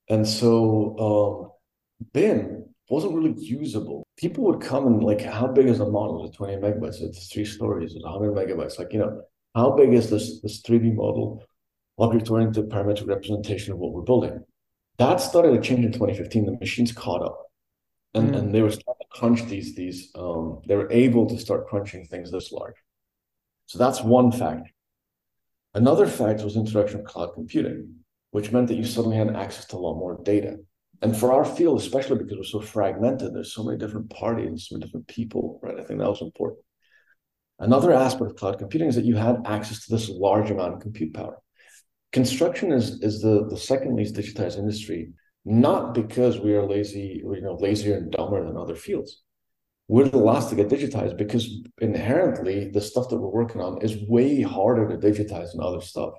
And 0.09 0.27
so 0.27 1.53
um, 2.01 2.09
BIM 2.13 2.65
wasn't 2.89 3.13
really 3.13 3.35
usable. 3.37 4.05
People 4.17 4.43
would 4.45 4.61
come 4.61 4.87
and 4.87 5.03
like, 5.03 5.21
how 5.21 5.47
big 5.47 5.67
is 5.67 5.79
a 5.79 5.89
model? 5.89 6.25
Is 6.25 6.31
it 6.31 6.37
20 6.37 6.55
megabytes? 6.57 7.01
It's 7.01 7.31
three 7.31 7.45
stories. 7.45 7.93
It's 7.95 8.03
100 8.03 8.33
megabytes. 8.33 8.79
Like, 8.79 8.91
you 8.91 8.99
know, 8.99 9.21
how 9.55 9.71
big 9.71 9.93
is 9.93 10.09
this 10.09 10.41
this 10.41 10.61
3D 10.61 10.93
model, 10.95 11.43
object-oriented 11.99 12.69
parametric 12.69 13.07
representation 13.07 13.73
of 13.73 13.79
what 13.79 13.93
we're 13.93 14.01
building? 14.01 14.43
That 14.97 15.21
started 15.21 15.51
to 15.51 15.61
change 15.61 15.85
in 15.85 15.91
2015. 15.91 16.45
The 16.45 16.57
machines 16.59 16.91
caught 16.91 17.21
up. 17.21 17.45
And, 18.13 18.31
mm. 18.31 18.37
and 18.37 18.55
they 18.55 18.61
were 18.61 18.71
starting 18.71 19.01
to 19.01 19.19
crunch 19.19 19.43
these, 19.45 19.75
these 19.75 20.11
um, 20.15 20.61
they 20.67 20.75
were 20.75 20.91
able 20.91 21.27
to 21.27 21.37
start 21.37 21.67
crunching 21.67 22.05
things 22.05 22.31
this 22.31 22.51
large. 22.51 22.75
So 23.67 23.77
that's 23.77 24.01
one 24.01 24.31
factor. 24.31 24.71
Another 25.75 26.07
fact 26.07 26.41
was 26.41 26.55
introduction 26.55 27.01
of 27.01 27.05
cloud 27.05 27.33
computing, 27.35 27.97
which 28.31 28.51
meant 28.51 28.67
that 28.69 28.77
you 28.77 28.83
suddenly 28.83 29.17
had 29.17 29.35
access 29.35 29.65
to 29.65 29.75
a 29.75 29.77
lot 29.77 29.95
more 29.95 30.19
data. 30.23 30.57
And 31.01 31.15
for 31.15 31.31
our 31.31 31.45
field, 31.45 31.79
especially 31.79 32.17
because 32.17 32.37
we're 32.37 32.43
so 32.43 32.61
fragmented, 32.61 33.33
there's 33.33 33.53
so 33.53 33.63
many 33.63 33.77
different 33.77 34.09
parties, 34.09 34.47
and 34.47 34.59
so 34.59 34.75
many 34.75 34.85
different 34.85 35.07
people, 35.07 35.59
right? 35.61 35.79
I 35.79 35.83
think 35.83 35.99
that 35.99 36.09
was 36.09 36.21
important. 36.21 36.59
Another 37.59 37.93
aspect 37.93 38.31
of 38.31 38.37
cloud 38.37 38.57
computing 38.57 38.87
is 38.87 38.95
that 38.95 39.05
you 39.05 39.15
had 39.15 39.43
access 39.45 39.85
to 39.85 39.91
this 39.91 40.09
large 40.09 40.49
amount 40.49 40.73
of 40.73 40.79
compute 40.79 41.13
power. 41.13 41.37
Construction 42.11 42.71
is, 42.71 43.01
is 43.01 43.21
the, 43.21 43.47
the 43.49 43.57
second 43.57 43.95
least 43.95 44.15
digitized 44.15 44.57
industry, 44.57 45.11
not 45.45 45.93
because 45.93 46.39
we 46.39 46.53
are 46.53 46.65
lazy, 46.65 47.21
you 47.23 47.41
know, 47.41 47.55
lazier 47.55 47.97
and 47.97 48.11
dumber 48.11 48.43
than 48.45 48.57
other 48.57 48.75
fields 48.75 49.21
we're 49.89 50.07
the 50.07 50.17
last 50.17 50.49
to 50.51 50.55
get 50.55 50.69
digitized 50.69 51.17
because 51.17 51.49
inherently 51.79 52.69
the 52.69 52.79
stuff 52.79 53.09
that 53.09 53.17
we're 53.17 53.27
working 53.27 53.59
on 53.59 53.81
is 53.81 53.97
way 54.07 54.39
harder 54.41 54.87
to 54.87 54.95
digitize 54.95 55.51
than 55.51 55.61
other 55.63 55.81
stuff. 55.81 56.13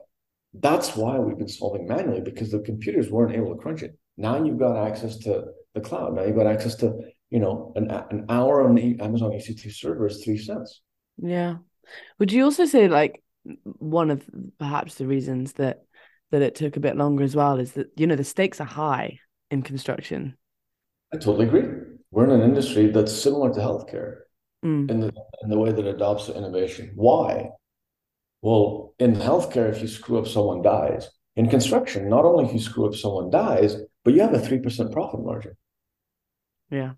That's 0.52 0.96
why 0.96 1.16
we've 1.20 1.38
been 1.38 1.48
solving 1.48 1.86
manually 1.86 2.20
because 2.20 2.50
the 2.50 2.58
computers 2.58 3.10
weren't 3.10 3.36
able 3.36 3.54
to 3.54 3.62
crunch 3.62 3.84
it. 3.84 3.96
Now 4.16 4.42
you've 4.42 4.58
got 4.58 4.88
access 4.88 5.18
to 5.18 5.44
the 5.74 5.80
cloud. 5.80 6.16
Now 6.16 6.24
you've 6.24 6.36
got 6.36 6.48
access 6.48 6.74
to, 6.76 6.98
you 7.30 7.38
know, 7.38 7.72
an, 7.76 7.88
an 7.92 8.26
hour 8.28 8.68
on 8.68 8.74
the 8.74 8.98
Amazon 9.00 9.30
EC2 9.30 9.72
server 9.72 10.08
is 10.08 10.24
three 10.24 10.36
cents. 10.36 10.82
Yeah. 11.18 11.58
Would 12.18 12.32
you 12.32 12.42
also 12.42 12.64
say 12.64 12.88
like 12.88 13.22
one 13.64 14.10
of 14.10 14.24
perhaps 14.58 14.96
the 14.96 15.06
reasons 15.06 15.54
that 15.54 15.84
that 16.30 16.42
it 16.42 16.54
took 16.54 16.76
a 16.76 16.80
bit 16.80 16.96
longer 16.96 17.24
as 17.24 17.34
well 17.34 17.58
is 17.58 17.72
that 17.72 17.88
you 17.96 18.06
know 18.06 18.16
the 18.16 18.24
stakes 18.24 18.60
are 18.60 18.64
high 18.64 19.18
in 19.50 19.62
construction. 19.62 20.36
I 21.12 21.16
totally 21.16 21.46
agree. 21.46 21.64
We're 22.10 22.24
in 22.24 22.30
an 22.30 22.42
industry 22.42 22.88
that's 22.88 23.12
similar 23.12 23.52
to 23.52 23.60
healthcare 23.60 24.18
mm. 24.64 24.90
in 24.90 25.00
the 25.00 25.12
in 25.42 25.50
the 25.50 25.58
way 25.58 25.72
that 25.72 25.86
it 25.86 25.94
adopts 25.94 26.28
innovation. 26.28 26.92
Why? 26.94 27.50
Well, 28.42 28.94
in 28.98 29.14
healthcare, 29.14 29.70
if 29.70 29.82
you 29.82 29.88
screw 29.88 30.18
up, 30.18 30.26
someone 30.26 30.62
dies. 30.62 31.10
In 31.36 31.48
construction, 31.48 32.08
not 32.08 32.24
only 32.24 32.46
if 32.46 32.52
you 32.52 32.58
screw 32.58 32.86
up, 32.86 32.94
someone 32.94 33.30
dies, 33.30 33.76
but 34.04 34.14
you 34.14 34.20
have 34.20 34.34
a 34.34 34.40
three 34.40 34.58
percent 34.58 34.92
profit 34.92 35.20
margin. 35.20 35.56
Yeah. 36.70 36.92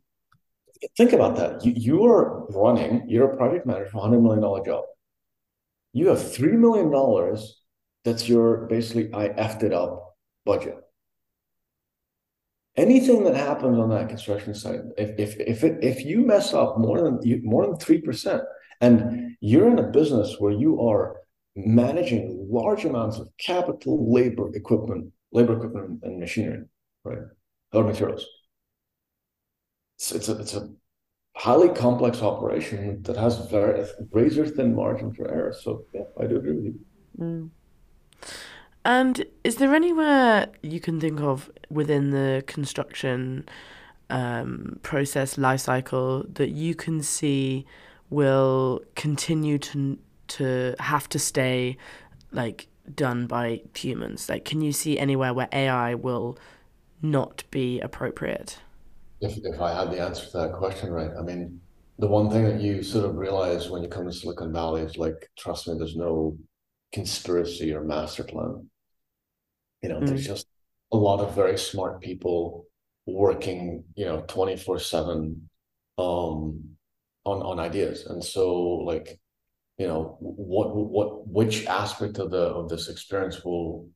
Think 0.96 1.12
about 1.12 1.36
that. 1.36 1.64
You 1.64 1.72
you 1.76 2.04
are 2.04 2.46
running. 2.48 3.08
You're 3.08 3.32
a 3.32 3.36
project 3.36 3.66
manager 3.66 3.86
for 3.86 3.98
a 3.98 4.00
hundred 4.02 4.22
million 4.22 4.42
dollar 4.42 4.64
job. 4.64 4.84
You 5.92 6.08
have 6.08 6.32
three 6.32 6.56
million 6.56 6.90
dollars. 6.90 7.60
That's 8.04 8.28
your 8.28 8.66
basically 8.66 9.12
I 9.14 9.28
effed 9.28 9.62
it 9.62 9.72
up 9.72 10.16
budget 10.44 10.76
anything 12.76 13.24
that 13.24 13.36
happens 13.36 13.78
on 13.78 13.90
that 13.90 14.08
construction 14.08 14.54
site, 14.54 14.80
if 14.96 15.18
if 15.18 15.40
if 15.40 15.64
it, 15.64 15.78
if 15.82 16.04
you 16.04 16.24
mess 16.24 16.54
up 16.54 16.78
more 16.78 17.02
than 17.02 17.20
more 17.44 17.66
than 17.66 17.76
three 17.76 18.00
percent, 18.00 18.42
and 18.80 19.36
you're 19.40 19.70
in 19.70 19.78
a 19.78 19.90
business 19.90 20.36
where 20.38 20.52
you 20.52 20.80
are 20.80 21.16
managing 21.54 22.48
large 22.50 22.84
amounts 22.84 23.18
of 23.18 23.28
capital, 23.38 24.12
labor, 24.12 24.50
equipment, 24.54 25.12
labor 25.32 25.56
equipment, 25.56 26.00
and 26.02 26.18
machinery, 26.18 26.64
right, 27.04 27.18
or 27.72 27.84
materials. 27.84 28.26
It's 29.96 30.12
it's 30.12 30.28
a 30.28 30.38
it's 30.40 30.54
a 30.54 30.68
highly 31.34 31.68
complex 31.70 32.22
operation 32.22 33.02
that 33.02 33.16
has 33.16 33.38
very 33.50 33.86
razor 34.10 34.46
thin 34.46 34.74
margin 34.74 35.12
for 35.12 35.28
error. 35.28 35.52
So 35.52 35.84
yeah, 35.94 36.02
I 36.20 36.26
do 36.26 36.36
agree 36.36 36.52
with 36.52 36.64
you. 36.64 36.80
Mm. 37.18 37.50
And 38.84 39.24
is 39.44 39.56
there 39.56 39.74
anywhere 39.74 40.48
you 40.62 40.80
can 40.80 41.00
think 41.00 41.20
of 41.20 41.50
within 41.70 42.10
the 42.10 42.42
construction 42.46 43.48
um, 44.10 44.78
process 44.82 45.38
life 45.38 45.60
cycle 45.60 46.24
that 46.34 46.50
you 46.50 46.74
can 46.74 47.02
see 47.02 47.64
will 48.10 48.82
continue 48.94 49.58
to 49.58 49.98
to 50.28 50.74
have 50.78 51.08
to 51.10 51.18
stay 51.18 51.76
like 52.32 52.66
done 52.94 53.26
by 53.26 53.62
humans? 53.74 54.28
Like, 54.28 54.44
can 54.44 54.60
you 54.60 54.72
see 54.72 54.98
anywhere 54.98 55.32
where 55.32 55.48
AI 55.52 55.94
will 55.94 56.36
not 57.00 57.44
be 57.50 57.80
appropriate? 57.80 58.58
If 59.22 59.38
if 59.44 59.60
I 59.60 59.72
had 59.72 59.90
the 59.90 60.00
answer 60.00 60.26
to 60.26 60.38
that 60.38 60.52
question 60.52 60.90
right, 60.90 61.10
I 61.18 61.22
mean, 61.22 61.60
the 61.98 62.08
one 62.08 62.30
thing 62.30 62.44
that 62.44 62.60
you 62.60 62.82
sort 62.82 63.04
of 63.04 63.16
realize 63.16 63.70
when 63.70 63.82
you 63.82 63.88
come 63.88 64.06
to 64.06 64.12
Silicon 64.12 64.52
Valley 64.52 64.82
is 64.82 64.98
like, 64.98 65.30
trust 65.38 65.68
me, 65.68 65.74
there's 65.78 65.96
no 65.96 66.36
conspiracy 66.92 67.72
or 67.72 67.82
master 67.84 68.24
plan. 68.24 68.68
You 69.82 69.88
know, 69.88 70.00
mm. 70.00 70.06
there's 70.06 70.26
just 70.26 70.46
a 70.92 70.96
lot 70.96 71.20
of 71.20 71.34
very 71.34 71.58
smart 71.58 72.00
people 72.00 72.66
working, 73.06 73.84
you 73.94 74.04
know, 74.04 74.24
24 74.28 74.78
seven, 74.78 75.48
um, 75.98 76.62
on, 77.24 77.42
on 77.42 77.58
ideas. 77.58 78.06
And 78.06 78.22
so 78.22 78.52
like, 78.62 79.18
you 79.78 79.86
know, 79.86 80.16
what, 80.20 80.74
what, 80.74 81.26
which 81.26 81.66
aspect 81.66 82.18
of 82.18 82.30
the, 82.30 82.42
of 82.42 82.68
this 82.68 82.88
experience 82.88 83.44
will, 83.44 83.88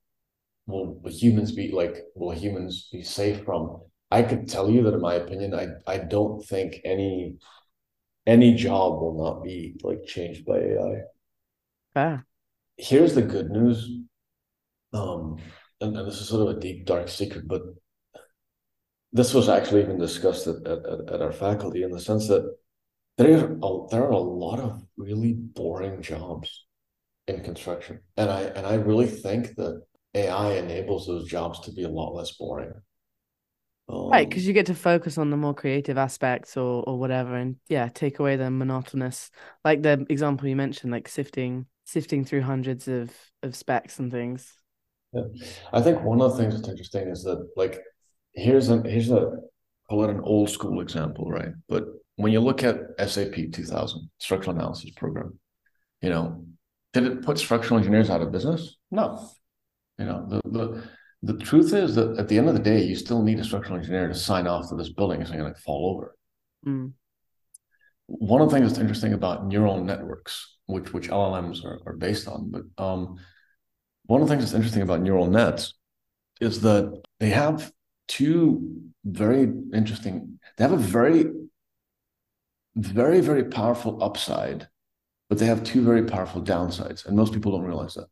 will 0.66 1.00
humans 1.06 1.52
be 1.52 1.70
like, 1.70 2.02
will 2.14 2.32
humans 2.32 2.88
be 2.90 3.02
safe 3.02 3.44
from? 3.44 3.80
I 4.10 4.22
could 4.22 4.48
tell 4.48 4.70
you 4.70 4.82
that 4.84 4.94
in 4.94 5.00
my 5.00 5.14
opinion, 5.14 5.54
I, 5.54 5.68
I 5.86 5.98
don't 5.98 6.44
think 6.44 6.80
any, 6.84 7.36
any 8.26 8.54
job 8.54 9.00
will 9.00 9.16
not 9.16 9.42
be 9.42 9.78
like 9.82 10.04
changed 10.06 10.44
by 10.44 10.58
AI. 10.58 11.00
Ah. 11.96 12.22
Here's 12.76 13.14
the 13.14 13.22
good 13.22 13.50
news. 13.50 13.90
Um, 14.92 15.38
and, 15.80 15.96
and 15.96 16.06
this 16.06 16.20
is 16.20 16.28
sort 16.28 16.48
of 16.48 16.56
a 16.56 16.60
deep 16.60 16.86
dark 16.86 17.08
secret, 17.08 17.48
but 17.48 17.62
this 19.12 19.34
was 19.34 19.48
actually 19.48 19.82
even 19.82 19.98
discussed 19.98 20.46
at, 20.46 20.66
at, 20.66 20.78
at 21.10 21.22
our 21.22 21.32
faculty 21.32 21.82
in 21.82 21.90
the 21.90 22.00
sense 22.00 22.28
that 22.28 22.56
there 23.18 23.38
are 23.38 23.52
a, 23.62 23.86
there 23.90 24.04
are 24.04 24.10
a 24.10 24.18
lot 24.18 24.60
of 24.60 24.82
really 24.96 25.32
boring 25.32 26.02
jobs 26.02 26.66
in 27.26 27.42
construction, 27.42 28.00
and 28.16 28.30
I 28.30 28.42
and 28.42 28.66
I 28.66 28.74
really 28.74 29.06
think 29.06 29.56
that 29.56 29.82
AI 30.14 30.54
enables 30.54 31.06
those 31.06 31.26
jobs 31.26 31.60
to 31.60 31.72
be 31.72 31.84
a 31.84 31.88
lot 31.88 32.14
less 32.14 32.32
boring. 32.32 32.72
Um, 33.88 34.10
right, 34.10 34.28
because 34.28 34.46
you 34.46 34.52
get 34.52 34.66
to 34.66 34.74
focus 34.74 35.16
on 35.16 35.30
the 35.30 35.36
more 35.36 35.54
creative 35.54 35.96
aspects 35.96 36.56
or 36.56 36.82
or 36.86 36.98
whatever, 36.98 37.36
and 37.36 37.56
yeah, 37.68 37.88
take 37.88 38.18
away 38.18 38.36
the 38.36 38.50
monotonous, 38.50 39.30
like 39.64 39.82
the 39.82 40.04
example 40.08 40.48
you 40.48 40.56
mentioned, 40.56 40.92
like 40.92 41.08
sifting 41.08 41.66
sifting 41.84 42.24
through 42.24 42.42
hundreds 42.42 42.88
of 42.88 43.10
of 43.42 43.54
specs 43.54 43.98
and 43.98 44.10
things. 44.10 44.52
Yeah. 45.12 45.22
I 45.72 45.80
think 45.80 46.02
one 46.02 46.20
of 46.20 46.32
the 46.32 46.38
things 46.38 46.54
that's 46.54 46.68
interesting 46.68 47.08
is 47.08 47.22
that 47.22 47.48
like 47.56 47.80
here's 48.34 48.68
a 48.70 48.82
here's 48.82 49.10
a 49.10 49.38
call 49.88 50.04
it 50.04 50.10
an 50.10 50.20
old 50.20 50.50
school 50.50 50.80
example, 50.80 51.30
right? 51.30 51.52
But 51.68 51.84
when 52.16 52.32
you 52.32 52.40
look 52.40 52.64
at 52.64 52.76
SAP 52.98 53.52
2000 53.52 54.10
structural 54.18 54.56
analysis 54.56 54.90
program, 54.90 55.38
you 56.02 56.10
know, 56.10 56.44
did 56.92 57.04
it 57.04 57.22
put 57.22 57.38
structural 57.38 57.78
engineers 57.78 58.10
out 58.10 58.22
of 58.22 58.32
business? 58.32 58.76
No. 58.90 59.30
You 59.98 60.06
know, 60.06 60.26
the 60.28 60.40
the 60.50 60.82
the 61.22 61.36
truth 61.38 61.72
is 61.72 61.94
that 61.94 62.18
at 62.18 62.28
the 62.28 62.38
end 62.38 62.48
of 62.48 62.54
the 62.54 62.60
day, 62.62 62.82
you 62.82 62.94
still 62.94 63.22
need 63.22 63.38
a 63.38 63.44
structural 63.44 63.78
engineer 63.78 64.08
to 64.08 64.14
sign 64.14 64.46
off 64.46 64.68
that 64.68 64.76
this 64.76 64.92
building 64.92 65.22
isn't 65.22 65.36
going 65.36 65.52
to 65.52 65.60
fall 65.60 65.94
over. 65.94 66.16
Mm. 66.66 66.92
One 68.06 68.40
of 68.40 68.48
the 68.48 68.54
things 68.56 68.70
that's 68.70 68.80
interesting 68.80 69.12
about 69.12 69.46
neural 69.46 69.82
networks, 69.82 70.56
which 70.66 70.92
which 70.92 71.08
LLMs 71.08 71.64
are, 71.64 71.80
are 71.86 71.96
based 71.96 72.28
on, 72.28 72.50
but 72.50 72.62
um, 72.82 73.18
one 74.04 74.22
of 74.22 74.28
the 74.28 74.32
things 74.32 74.44
that's 74.44 74.54
interesting 74.54 74.82
about 74.82 75.00
neural 75.00 75.26
nets 75.26 75.74
is 76.40 76.60
that 76.60 77.02
they 77.18 77.30
have 77.30 77.72
two 78.08 78.82
very 79.04 79.52
interesting, 79.72 80.38
they 80.56 80.64
have 80.64 80.72
a 80.72 80.76
very, 80.76 81.26
very, 82.76 83.20
very 83.20 83.44
powerful 83.44 84.02
upside, 84.02 84.68
but 85.28 85.38
they 85.38 85.46
have 85.46 85.64
two 85.64 85.82
very 85.82 86.04
powerful 86.04 86.42
downsides. 86.42 87.06
And 87.06 87.16
most 87.16 87.32
people 87.32 87.52
don't 87.52 87.66
realize 87.66 87.94
that. 87.94 88.06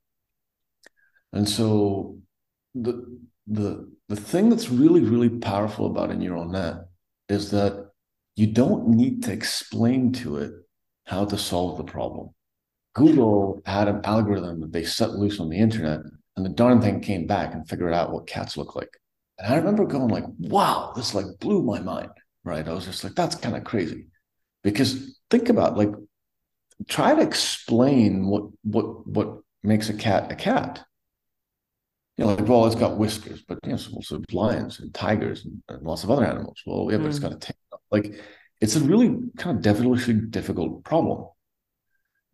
And 1.32 1.48
so 1.48 2.18
the 2.74 3.18
the 3.46 3.90
the 4.08 4.16
thing 4.16 4.50
that's 4.50 4.70
really, 4.70 5.00
really 5.00 5.28
powerful 5.28 5.86
about 5.86 6.10
a 6.10 6.14
neural 6.14 6.46
net 6.46 6.76
is 7.28 7.50
that 7.50 7.90
you 8.36 8.46
don't 8.46 8.88
need 8.88 9.22
to 9.24 9.32
explain 9.32 10.12
to 10.12 10.36
it 10.36 10.52
how 11.06 11.24
to 11.24 11.38
solve 11.38 11.78
the 11.78 11.84
problem. 11.84 12.30
Google 12.94 13.60
had 13.64 13.88
an 13.88 14.00
algorithm 14.04 14.60
that 14.60 14.72
they 14.72 14.84
set 14.84 15.10
loose 15.10 15.40
on 15.40 15.48
the 15.48 15.58
internet, 15.58 16.00
and 16.36 16.44
the 16.44 16.50
darn 16.50 16.80
thing 16.80 17.00
came 17.00 17.26
back 17.26 17.54
and 17.54 17.68
figured 17.68 17.92
out 17.92 18.12
what 18.12 18.26
cats 18.26 18.56
look 18.56 18.76
like. 18.76 18.90
And 19.38 19.52
I 19.52 19.56
remember 19.56 19.84
going 19.84 20.08
like, 20.08 20.24
"Wow, 20.38 20.92
this 20.94 21.14
like 21.14 21.26
blew 21.40 21.62
my 21.62 21.80
mind." 21.80 22.10
Right? 22.44 22.66
I 22.68 22.72
was 22.72 22.84
just 22.86 23.04
like, 23.04 23.14
"That's 23.14 23.34
kind 23.36 23.56
of 23.56 23.64
crazy," 23.64 24.06
because 24.62 25.18
think 25.30 25.48
about 25.48 25.76
like, 25.76 25.92
try 26.88 27.14
to 27.14 27.22
explain 27.22 28.26
what 28.26 28.44
what 28.62 29.06
what 29.06 29.38
makes 29.62 29.88
a 29.88 29.94
cat 29.94 30.30
a 30.32 30.36
cat. 30.36 30.84
You 32.16 32.24
know, 32.24 32.34
like, 32.34 32.46
well, 32.46 32.66
it's 32.66 32.76
got 32.76 32.96
whiskers, 32.96 33.42
but 33.42 33.58
you 33.64 33.72
know, 33.72 33.78
also 33.92 34.22
lions 34.32 34.78
and 34.78 34.94
tigers 34.94 35.44
and, 35.44 35.62
and 35.68 35.82
lots 35.82 36.04
of 36.04 36.10
other 36.10 36.24
animals. 36.24 36.62
Well, 36.64 36.88
yeah, 36.90 36.98
but 36.98 37.06
it's 37.06 37.18
got 37.18 37.32
a 37.32 37.36
tail. 37.36 37.56
Like, 37.90 38.20
it's 38.60 38.76
a 38.76 38.80
really 38.80 39.16
kind 39.36 39.56
of 39.56 39.62
devilishly 39.62 40.14
difficult 40.14 40.84
problem. 40.84 41.28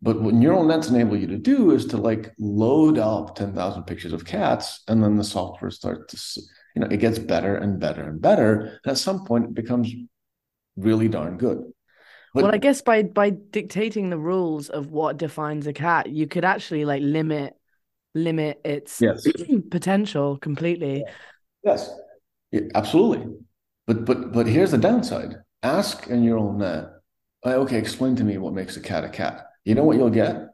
But 0.03 0.21
what 0.21 0.33
neural 0.33 0.65
nets 0.65 0.89
enable 0.89 1.17
you 1.17 1.27
to 1.27 1.37
do 1.37 1.71
is 1.71 1.85
to 1.87 1.97
like 1.97 2.33
load 2.39 2.97
up 2.97 3.35
10,000 3.35 3.83
pictures 3.83 4.13
of 4.13 4.25
cats, 4.25 4.81
and 4.87 5.03
then 5.03 5.15
the 5.15 5.23
software 5.23 5.71
starts 5.71 6.35
to, 6.35 6.41
you 6.75 6.81
know, 6.81 6.87
it 6.87 6.97
gets 6.97 7.19
better 7.19 7.55
and 7.55 7.79
better 7.79 8.03
and 8.03 8.21
better. 8.21 8.79
And 8.83 8.91
at 8.91 8.97
some 8.97 9.25
point, 9.25 9.45
it 9.45 9.53
becomes 9.53 9.91
really 10.75 11.07
darn 11.07 11.37
good. 11.37 11.59
But, 12.33 12.43
well, 12.43 12.55
I 12.55 12.57
guess 12.57 12.81
by 12.81 13.03
by 13.03 13.31
dictating 13.31 14.09
the 14.09 14.17
rules 14.17 14.69
of 14.69 14.91
what 14.91 15.17
defines 15.17 15.67
a 15.67 15.73
cat, 15.73 16.09
you 16.09 16.27
could 16.27 16.45
actually 16.45 16.85
like 16.85 17.01
limit 17.03 17.55
limit 18.13 18.61
its 18.65 19.01
yes. 19.01 19.25
potential 19.71 20.37
completely. 20.37 21.03
Yes, 21.63 21.93
yeah, 22.51 22.61
absolutely. 22.75 23.33
But 23.87 24.05
but 24.05 24.31
but 24.31 24.47
here's 24.47 24.71
the 24.71 24.77
downside. 24.77 25.35
Ask 25.63 26.09
a 26.09 26.15
neural 26.15 26.53
net. 26.53 26.89
Okay, 27.45 27.77
explain 27.77 28.15
to 28.17 28.23
me 28.23 28.37
what 28.37 28.53
makes 28.53 28.77
a 28.77 28.81
cat 28.81 29.03
a 29.03 29.09
cat 29.09 29.47
you 29.63 29.75
know 29.75 29.83
what 29.83 29.97
you'll 29.97 30.09
get? 30.09 30.49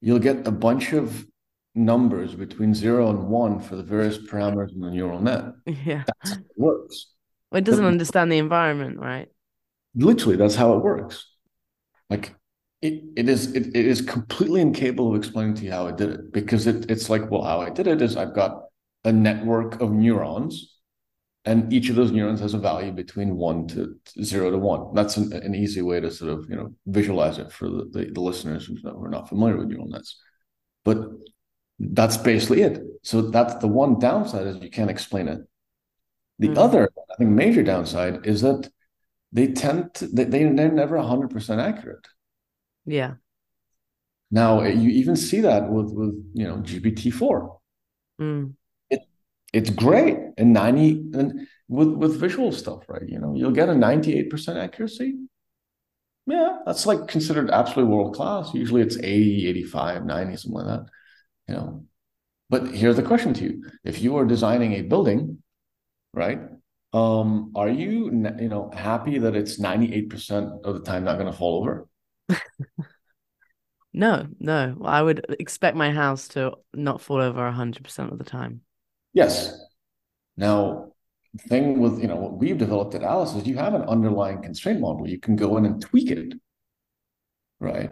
You'll 0.00 0.18
get 0.18 0.46
a 0.46 0.50
bunch 0.50 0.92
of 0.92 1.26
numbers 1.74 2.34
between 2.34 2.74
zero 2.74 3.08
and 3.08 3.28
one 3.28 3.60
for 3.60 3.76
the 3.76 3.82
various 3.82 4.18
parameters 4.18 4.72
in 4.72 4.80
the 4.80 4.90
neural 4.90 5.20
net. 5.20 5.44
Yeah. 5.66 6.04
That's 6.06 6.30
how 6.30 6.40
it 6.40 6.46
works. 6.56 7.06
Well, 7.50 7.58
it 7.58 7.64
doesn't 7.64 7.84
understand 7.84 8.32
the 8.32 8.38
environment, 8.38 8.98
right? 8.98 9.28
Literally, 9.94 10.36
that's 10.36 10.54
how 10.54 10.74
it 10.74 10.82
works. 10.82 11.26
Like 12.10 12.34
it, 12.82 13.04
it 13.16 13.28
is 13.28 13.54
it, 13.54 13.68
it 13.68 13.86
is 13.86 14.02
completely 14.02 14.60
incapable 14.60 15.10
of 15.10 15.16
explaining 15.16 15.54
to 15.54 15.64
you 15.64 15.70
how 15.70 15.86
it 15.86 15.96
did 15.96 16.10
it 16.10 16.32
because 16.32 16.66
it, 16.66 16.90
it's 16.90 17.08
like, 17.08 17.30
well, 17.30 17.42
how 17.42 17.60
I 17.60 17.70
did 17.70 17.86
it 17.86 18.02
is 18.02 18.16
I've 18.16 18.34
got 18.34 18.64
a 19.04 19.12
network 19.12 19.80
of 19.80 19.92
neurons 19.92 20.80
and 21.44 21.72
each 21.72 21.88
of 21.88 21.96
those 21.96 22.12
neurons 22.12 22.40
has 22.40 22.54
a 22.54 22.58
value 22.58 22.92
between 22.92 23.36
one 23.36 23.66
to, 23.68 23.96
zero 24.22 24.50
to 24.50 24.58
one. 24.58 24.94
That's 24.94 25.16
an, 25.16 25.32
an, 25.32 25.54
easy 25.54 25.82
way 25.82 25.98
to 25.98 26.10
sort 26.10 26.32
of 26.32 26.48
you 26.48 26.56
know 26.56 26.74
visualize 26.86 27.38
it 27.38 27.50
for 27.50 27.68
the, 27.68 27.88
the, 27.90 28.10
the 28.12 28.20
listeners 28.20 28.66
who 28.66 28.76
are 28.86 29.08
not 29.08 29.28
familiar 29.28 29.56
with 29.56 29.68
neural 29.68 29.88
nets. 29.88 30.20
But 30.84 30.98
that's 31.78 32.16
basically 32.16 32.62
it. 32.62 32.80
So 33.02 33.22
that's 33.22 33.54
the 33.56 33.66
one 33.66 33.98
downside 33.98 34.46
is 34.46 34.56
you 34.62 34.70
can't 34.70 34.90
explain 34.90 35.28
it. 35.28 35.40
The 36.38 36.48
mm. 36.48 36.58
other, 36.58 36.90
I 37.10 37.16
think, 37.16 37.30
major 37.30 37.62
downside 37.62 38.26
is 38.26 38.42
that 38.42 38.70
they 39.32 39.48
tend 39.48 39.94
to 39.94 40.06
they, 40.06 40.24
they're 40.24 40.50
never 40.50 40.96
100% 40.96 41.60
accurate. 41.60 42.06
Yeah. 42.86 43.14
Now 44.30 44.62
you 44.62 44.90
even 44.90 45.14
see 45.14 45.42
that 45.42 45.70
with 45.70 45.92
with 45.92 46.14
you 46.32 46.48
know 46.48 46.56
GPT-4. 46.56 47.58
Mm. 48.20 48.54
It 48.90 49.00
it's 49.52 49.70
great 49.70 50.16
and 50.38 50.52
90 50.52 51.10
and 51.14 51.46
with 51.68 51.88
with 51.88 52.18
visual 52.18 52.50
stuff, 52.50 52.84
right? 52.88 53.06
You 53.06 53.18
know, 53.18 53.34
you'll 53.34 53.52
get 53.52 53.68
a 53.68 53.72
98% 53.72 54.56
accuracy. 54.56 55.18
Yeah, 56.26 56.58
that's 56.64 56.86
like 56.86 57.08
considered 57.08 57.50
absolutely 57.50 57.92
world 57.94 58.14
class. 58.14 58.54
Usually 58.54 58.80
it's 58.80 58.96
80, 58.96 59.48
85, 59.48 60.04
90, 60.04 60.36
something 60.36 60.52
like 60.52 60.66
that. 60.66 60.86
You 61.48 61.54
know. 61.54 61.84
But 62.48 62.74
here's 62.74 62.96
the 62.96 63.02
question 63.02 63.34
to 63.34 63.44
you. 63.44 63.64
If 63.84 64.00
you 64.02 64.16
are 64.16 64.26
designing 64.26 64.74
a 64.74 64.82
building, 64.82 65.42
right? 66.14 66.40
Um, 66.92 67.52
are 67.54 67.68
you 67.68 68.04
you 68.38 68.48
know 68.48 68.70
happy 68.74 69.18
that 69.18 69.34
it's 69.34 69.58
98% 69.58 70.64
of 70.64 70.74
the 70.74 70.82
time 70.82 71.04
not 71.04 71.18
going 71.18 71.30
to 71.30 71.36
fall 71.36 71.60
over? 71.60 71.88
no, 73.92 74.26
no. 74.38 74.76
I 74.84 75.02
would 75.02 75.26
expect 75.38 75.76
my 75.76 75.90
house 75.90 76.28
to 76.28 76.52
not 76.74 77.00
fall 77.00 77.20
over 77.20 77.40
100% 77.40 78.12
of 78.12 78.18
the 78.18 78.24
time. 78.24 78.62
Yes. 79.12 79.58
Now, 80.36 80.92
thing 81.38 81.80
with 81.80 82.00
you 82.00 82.08
know 82.08 82.16
what 82.16 82.34
we've 82.34 82.58
developed 82.58 82.94
at 82.94 83.02
Alice 83.02 83.34
is 83.34 83.46
you 83.46 83.56
have 83.56 83.74
an 83.74 83.82
underlying 83.82 84.42
constraint 84.42 84.80
model. 84.80 85.08
You 85.08 85.18
can 85.18 85.36
go 85.36 85.56
in 85.56 85.64
and 85.64 85.80
tweak 85.80 86.10
it, 86.10 86.34
right? 87.58 87.90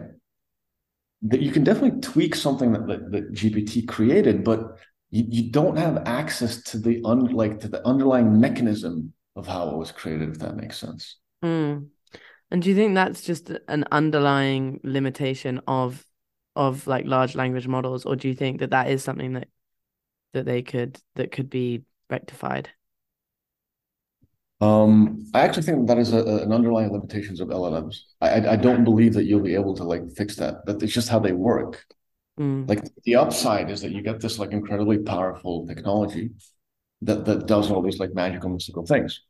That 1.23 1.41
you 1.41 1.51
can 1.51 1.63
definitely 1.63 2.01
tweak 2.01 2.35
something 2.35 2.71
that, 2.73 2.87
that, 2.87 3.11
that 3.11 3.33
GPT 3.33 3.87
created, 3.87 4.43
but 4.43 4.77
you, 5.11 5.25
you 5.27 5.51
don't 5.51 5.77
have 5.77 6.03
access 6.05 6.63
to 6.63 6.79
the 6.79 7.01
un, 7.05 7.25
like 7.25 7.59
to 7.59 7.67
the 7.67 7.85
underlying 7.85 8.39
mechanism 8.39 9.13
of 9.35 9.47
how 9.47 9.69
it 9.69 9.77
was 9.77 9.91
created, 9.91 10.29
if 10.29 10.39
that 10.39 10.55
makes 10.55 10.77
sense. 10.77 11.17
Mm. 11.43 11.87
And 12.51 12.61
do 12.61 12.69
you 12.69 12.75
think 12.75 12.95
that's 12.95 13.21
just 13.21 13.49
an 13.67 13.85
underlying 13.91 14.79
limitation 14.83 15.61
of 15.67 16.05
of 16.55 16.85
like 16.85 17.05
large 17.05 17.33
language 17.33 17.67
models, 17.67 18.05
or 18.05 18.17
do 18.17 18.27
you 18.27 18.35
think 18.35 18.59
that 18.59 18.71
that 18.71 18.89
is 18.89 19.03
something 19.03 19.33
that 19.33 19.47
that 20.33 20.45
they 20.45 20.61
could 20.61 20.99
that 21.15 21.31
could 21.31 21.49
be 21.49 21.83
rectified? 22.09 22.69
Um, 24.59 25.25
I 25.33 25.41
actually 25.41 25.63
think 25.63 25.87
that 25.87 25.97
is 25.97 26.13
a, 26.13 26.43
an 26.43 26.51
underlying 26.51 26.91
limitations 26.91 27.39
of 27.39 27.49
LLMs. 27.49 28.03
I, 28.19 28.49
I 28.49 28.55
don't 28.57 28.83
believe 28.83 29.13
that 29.13 29.23
you'll 29.23 29.41
be 29.41 29.55
able 29.55 29.75
to 29.75 29.83
like 29.83 30.11
fix 30.11 30.35
that. 30.35 30.65
That 30.65 30.83
it's 30.83 30.93
just 30.93 31.09
how 31.09 31.19
they 31.19 31.31
work. 31.31 31.83
Mm. 32.39 32.69
Like 32.69 32.83
the 33.05 33.15
upside 33.15 33.71
is 33.71 33.81
that 33.81 33.91
you 33.91 34.03
get 34.03 34.19
this 34.19 34.37
like 34.37 34.51
incredibly 34.51 34.99
powerful 34.99 35.65
technology 35.65 36.31
that 37.01 37.25
that 37.25 37.47
does 37.47 37.71
all 37.71 37.81
these 37.81 37.97
like 37.97 38.13
magical 38.13 38.49
mystical 38.49 38.85
things. 38.85 39.21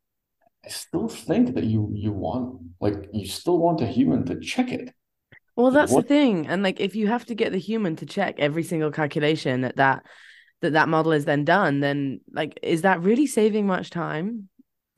I 0.65 0.69
still 0.69 1.07
think 1.07 1.55
that 1.55 1.63
you 1.63 1.91
you 1.93 2.11
want 2.11 2.59
like 2.79 3.09
you 3.13 3.25
still 3.25 3.57
want 3.57 3.81
a 3.81 3.87
human 3.87 4.25
to 4.25 4.39
check 4.39 4.71
it. 4.71 4.93
Well, 5.55 5.71
that's 5.71 5.91
what? 5.91 6.03
the 6.03 6.07
thing, 6.07 6.47
and 6.47 6.63
like 6.63 6.79
if 6.79 6.95
you 6.95 7.07
have 7.07 7.25
to 7.25 7.35
get 7.35 7.51
the 7.51 7.57
human 7.57 7.95
to 7.97 8.05
check 8.05 8.35
every 8.39 8.63
single 8.63 8.91
calculation 8.91 9.61
that 9.61 9.77
that 9.77 10.05
that 10.61 10.73
that 10.73 10.89
model 10.89 11.11
is 11.11 11.25
then 11.25 11.45
done, 11.45 11.79
then 11.79 12.21
like 12.31 12.59
is 12.61 12.83
that 12.83 13.01
really 13.01 13.27
saving 13.27 13.67
much 13.67 13.89
time? 13.89 14.49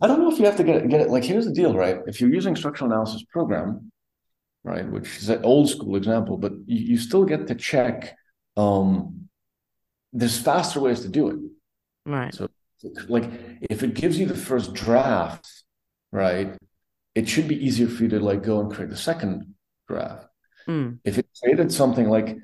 I 0.02 0.08
don't 0.08 0.20
know 0.20 0.32
if 0.32 0.38
you 0.38 0.46
have 0.46 0.58
to 0.58 0.64
get 0.64 0.76
it, 0.76 0.90
get 0.90 1.02
it. 1.02 1.10
Like 1.10 1.24
here's 1.24 1.46
the 1.46 1.54
deal, 1.54 1.76
right? 1.76 1.98
If 2.08 2.20
you're 2.20 2.34
using 2.34 2.56
structural 2.56 2.92
analysis 2.92 3.24
program, 3.32 3.92
right? 4.64 4.90
Which 4.90 5.18
is 5.18 5.30
an 5.30 5.44
old 5.44 5.70
school 5.70 5.96
example, 5.96 6.38
but 6.38 6.52
you, 6.66 6.88
you 6.92 6.98
still 6.98 7.24
get 7.24 7.48
to 7.48 7.56
check. 7.56 8.16
Um, 8.58 9.30
there's 10.12 10.38
faster 10.38 10.80
ways 10.80 11.02
to 11.02 11.10
do 11.10 11.30
it. 11.30 11.40
Right. 12.06 12.34
So, 12.34 12.50
like, 13.08 13.30
if 13.62 13.84
it 13.84 13.94
gives 13.94 14.20
you 14.20 14.26
the 14.26 14.36
first 14.36 14.74
draft, 14.74 15.48
right, 16.12 16.56
it 17.16 17.30
should 17.30 17.48
be 17.48 17.66
easier 17.66 17.88
for 17.88 18.04
you 18.04 18.10
to 18.10 18.20
like 18.20 18.44
go 18.44 18.60
and 18.60 18.72
create 18.72 18.90
the 18.90 18.98
second 18.98 19.54
draft. 19.88 20.28
Mm. 20.68 21.00
If 21.04 21.18
it 21.18 21.28
created 21.42 21.72
something 21.72 22.10
like, 22.10 22.38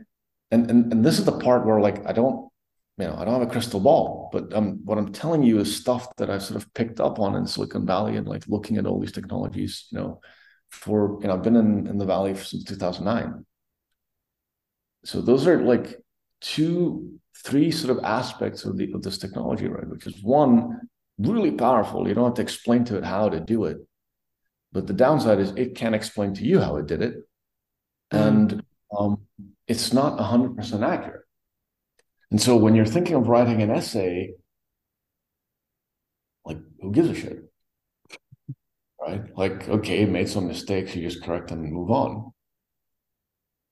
and, 0.51 0.69
and 0.69 0.91
and 0.91 1.05
this 1.05 1.19
is 1.19 1.25
the 1.25 1.39
part 1.39 1.65
where 1.65 1.79
like 1.79 2.05
I 2.05 2.11
don't, 2.11 2.49
you 2.97 3.05
know, 3.05 3.15
I 3.17 3.23
don't 3.23 3.39
have 3.39 3.47
a 3.47 3.51
crystal 3.51 3.79
ball, 3.79 4.29
but 4.31 4.53
um, 4.53 4.81
what 4.83 4.97
I'm 4.97 5.11
telling 5.11 5.43
you 5.43 5.59
is 5.59 5.75
stuff 5.75 6.15
that 6.17 6.29
I've 6.29 6.43
sort 6.43 6.61
of 6.61 6.73
picked 6.73 6.99
up 6.99 7.19
on 7.19 7.35
in 7.35 7.45
Silicon 7.45 7.85
Valley 7.85 8.17
and 8.17 8.27
like 8.27 8.47
looking 8.47 8.77
at 8.77 8.85
all 8.85 8.99
these 8.99 9.11
technologies, 9.11 9.87
you 9.91 9.99
know, 9.99 10.21
for 10.69 11.19
you 11.21 11.27
know 11.27 11.35
I've 11.35 11.43
been 11.43 11.55
in, 11.55 11.87
in 11.87 11.97
the 11.97 12.05
valley 12.05 12.35
since 12.35 12.63
2009. 12.63 13.45
So 15.05 15.21
those 15.21 15.47
are 15.47 15.61
like 15.61 15.95
two, 16.41 17.18
three 17.43 17.71
sort 17.71 17.97
of 17.97 18.03
aspects 18.03 18.65
of 18.65 18.77
the 18.77 18.91
of 18.93 19.01
this 19.01 19.17
technology, 19.17 19.67
right? 19.67 19.87
Which 19.87 20.07
is 20.07 20.21
one 20.23 20.81
really 21.17 21.51
powerful. 21.51 22.07
You 22.07 22.13
don't 22.13 22.25
have 22.25 22.33
to 22.35 22.41
explain 22.41 22.85
to 22.85 22.97
it 22.97 23.03
how 23.03 23.29
to 23.29 23.39
do 23.39 23.65
it, 23.65 23.77
but 24.71 24.87
the 24.87 24.93
downside 24.93 25.39
is 25.39 25.51
it 25.55 25.75
can't 25.75 25.95
explain 25.95 26.33
to 26.35 26.45
you 26.45 26.59
how 26.59 26.77
it 26.77 26.87
did 26.87 27.01
it, 27.01 27.15
mm. 28.13 28.27
and 28.27 28.63
um, 28.97 29.21
it's 29.67 29.93
not 29.93 30.17
100% 30.17 30.87
accurate. 30.87 31.21
And 32.31 32.41
so 32.41 32.57
when 32.57 32.75
you're 32.75 32.85
thinking 32.85 33.15
of 33.15 33.27
writing 33.27 33.61
an 33.61 33.71
essay, 33.71 34.33
like 36.45 36.57
who 36.81 36.91
gives 36.91 37.09
a 37.09 37.15
shit? 37.15 37.49
right? 39.01 39.37
Like, 39.37 39.67
okay, 39.67 40.01
it 40.01 40.09
made 40.09 40.29
some 40.29 40.47
mistakes, 40.47 40.95
you 40.95 41.07
just 41.07 41.23
correct 41.23 41.49
them 41.49 41.63
and 41.63 41.73
move 41.73 41.91
on. 41.91 42.31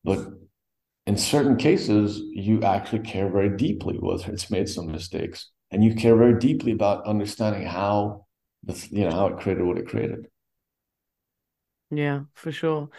But 0.03 0.27
in 1.17 1.23
certain 1.23 1.57
cases, 1.57 2.19
you 2.31 2.61
actually 2.61 2.99
care 2.99 3.27
very 3.27 3.57
deeply 3.57 3.95
whether 3.95 4.31
it's 4.31 4.51
made 4.51 4.69
some 4.69 4.91
mistakes, 4.91 5.49
and 5.71 5.83
you 5.83 5.95
care 5.95 6.15
very 6.15 6.37
deeply 6.37 6.71
about 6.71 7.07
understanding 7.07 7.65
how 7.65 8.27
the 8.63 8.87
you 8.91 9.03
know 9.03 9.11
how 9.11 9.25
it 9.25 9.39
created 9.39 9.63
what 9.65 9.79
it 9.79 9.87
created. 9.87 10.27
Yeah, 11.89 12.25
for 12.35 12.51
sure. 12.51 12.89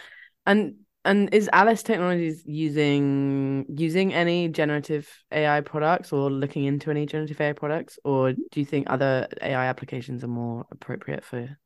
And 0.46 0.78
and 1.04 1.32
is 1.32 1.48
Alice 1.52 1.84
Technologies 1.84 2.42
using 2.44 3.66
using 3.68 4.12
any 4.12 4.48
generative 4.48 5.08
AI 5.30 5.60
products 5.60 6.12
or 6.12 6.28
looking 6.28 6.64
into 6.64 6.90
any 6.90 7.06
generative 7.06 7.40
AI 7.40 7.52
products, 7.52 8.00
or 8.04 8.32
do 8.32 8.60
you 8.60 8.64
think 8.64 8.90
other 8.90 9.28
AI 9.42 9.66
applications 9.66 10.24
are 10.24 10.28
more 10.28 10.66
appropriate 10.72 11.24
for 11.24 11.56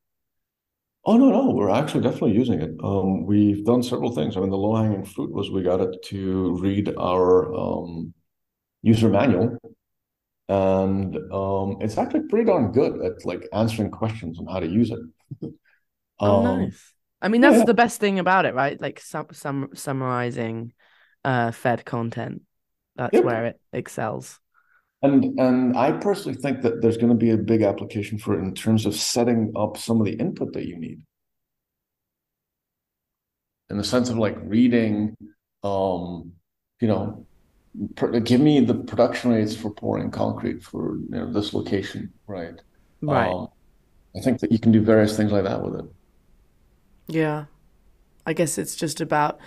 Oh 1.05 1.17
no, 1.17 1.31
no, 1.31 1.51
we're 1.51 1.71
actually 1.71 2.03
definitely 2.03 2.33
using 2.33 2.61
it. 2.61 2.71
Um, 2.83 3.27
we've 3.27 3.65
done 3.65 3.83
several 3.83 4.15
things. 4.15 4.37
I 4.37 4.41
mean, 4.41 4.51
the 4.51 4.57
low-hanging 4.57 5.05
fruit 5.05 5.33
was 5.33 5.51
we 5.51 5.63
got 5.63 5.81
it 5.81 6.01
to 6.05 6.57
read 6.61 6.95
our 6.97 7.53
um, 7.55 8.15
user 8.83 9.09
manual, 9.09 9.59
and 10.49 11.17
um, 11.33 11.79
it's 11.81 11.99
actually 11.99 12.29
pretty 12.29 12.45
darn 12.45 12.71
good 12.71 13.05
at 13.05 13.25
like 13.25 13.49
answering 13.53 13.91
questions 13.91 14.39
on 14.39 14.47
how 14.47 14.61
to 14.61 14.69
use 14.69 14.93
it. 14.93 15.01
oh, 16.21 16.47
um, 16.47 16.61
nice. 16.61 16.93
I 17.21 17.29
mean, 17.29 17.41
that's 17.41 17.59
yeah, 17.59 17.65
the 17.65 17.75
best 17.75 17.99
thing 17.99 18.21
about 18.21 18.47
it, 18.47 18.55
right? 18.55 18.81
Like 18.81 19.01
some 19.01 19.27
some 19.33 19.71
summarizing 19.75 20.73
uh, 21.25 21.51
fed 21.51 21.85
content. 21.85 22.43
That's 22.95 23.15
yep. 23.15 23.25
where 23.25 23.47
it 23.47 23.61
excels. 23.73 24.39
And 25.03 25.39
and 25.39 25.77
I 25.77 25.93
personally 25.93 26.39
think 26.39 26.63
that 26.63 26.81
there's 26.81 26.97
going 26.97 27.09
to 27.09 27.17
be 27.17 27.31
a 27.31 27.37
big 27.37 27.63
application 27.63 28.19
for 28.19 28.35
it 28.35 28.43
in 28.43 28.55
terms 28.55 28.87
of 28.87 28.95
setting 28.95 29.53
up 29.57 29.77
some 29.77 30.01
of 30.01 30.07
the 30.07 30.13
input 30.15 30.53
that 30.53 30.67
you 30.67 30.79
need. 30.79 31.03
In 33.69 33.79
the 33.79 33.85
sense 33.85 34.11
of 34.11 34.19
like 34.19 34.37
reading, 34.43 35.17
um, 35.65 36.33
you 36.81 36.89
know, 36.89 37.27
per, 37.97 38.21
give 38.21 38.41
me 38.41 38.61
the 38.61 38.75
production 38.75 39.33
rates 39.33 39.57
for 39.57 39.71
pouring 39.71 40.11
concrete 40.11 40.63
for 40.63 40.97
you 40.97 41.09
know 41.11 41.33
this 41.33 41.53
location, 41.53 42.13
right? 42.27 42.61
Right. 43.01 43.33
Um, 43.33 43.49
I 44.17 44.21
think 44.21 44.41
that 44.41 44.53
you 44.53 44.59
can 44.59 44.73
do 44.73 44.83
various 44.83 45.17
things 45.17 45.33
like 45.33 45.45
that 45.45 45.63
with 45.63 45.81
it. 45.81 45.87
Yeah. 47.09 47.47
I 48.27 48.33
guess 48.35 48.59
it's 48.59 48.77
just 48.77 49.01
about 49.01 49.41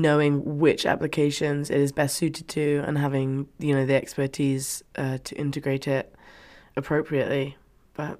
knowing 0.00 0.58
which 0.58 0.86
applications 0.86 1.70
it 1.70 1.80
is 1.80 1.92
best 1.92 2.16
suited 2.16 2.48
to 2.48 2.82
and 2.86 2.98
having 2.98 3.48
you 3.58 3.74
know 3.74 3.86
the 3.86 3.94
expertise 3.94 4.82
uh, 4.96 5.18
to 5.24 5.34
integrate 5.36 5.88
it 5.88 6.14
appropriately. 6.76 7.56
But 7.94 8.18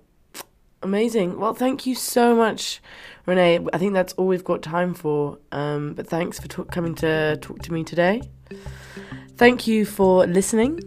amazing. 0.83 1.39
Well 1.39 1.55
thank 1.55 1.87
you 1.87 1.95
so 1.95 2.35
much 2.35 2.81
René. 3.27 3.69
I 3.73 3.79
think 3.79 3.93
that's 3.93 4.13
all 4.15 4.27
we've 4.27 4.45
got 4.45 4.63
time 4.63 4.95
for. 4.95 5.39
Um, 5.53 5.95
but 5.95 6.07
thanks 6.07 6.39
for 6.39 6.49
talk- 6.49 6.71
coming 6.71 6.95
to 6.97 7.37
talk 7.39 7.61
to 7.63 7.73
me 7.73 7.85
today. 7.85 8.23
Thank 9.37 9.67
you 9.67 9.85
for 9.85 10.27
listening. 10.27 10.81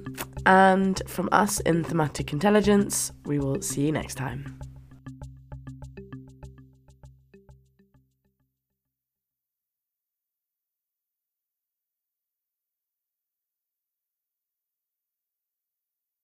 And 0.45 1.02
from 1.06 1.30
us 1.32 1.60
in 1.62 1.84
thematic 1.84 2.34
intelligence 2.34 3.12
we 3.25 3.39
will 3.39 3.62
see 3.62 3.86
you 3.86 3.91
next 3.91 4.15
time 4.15 4.60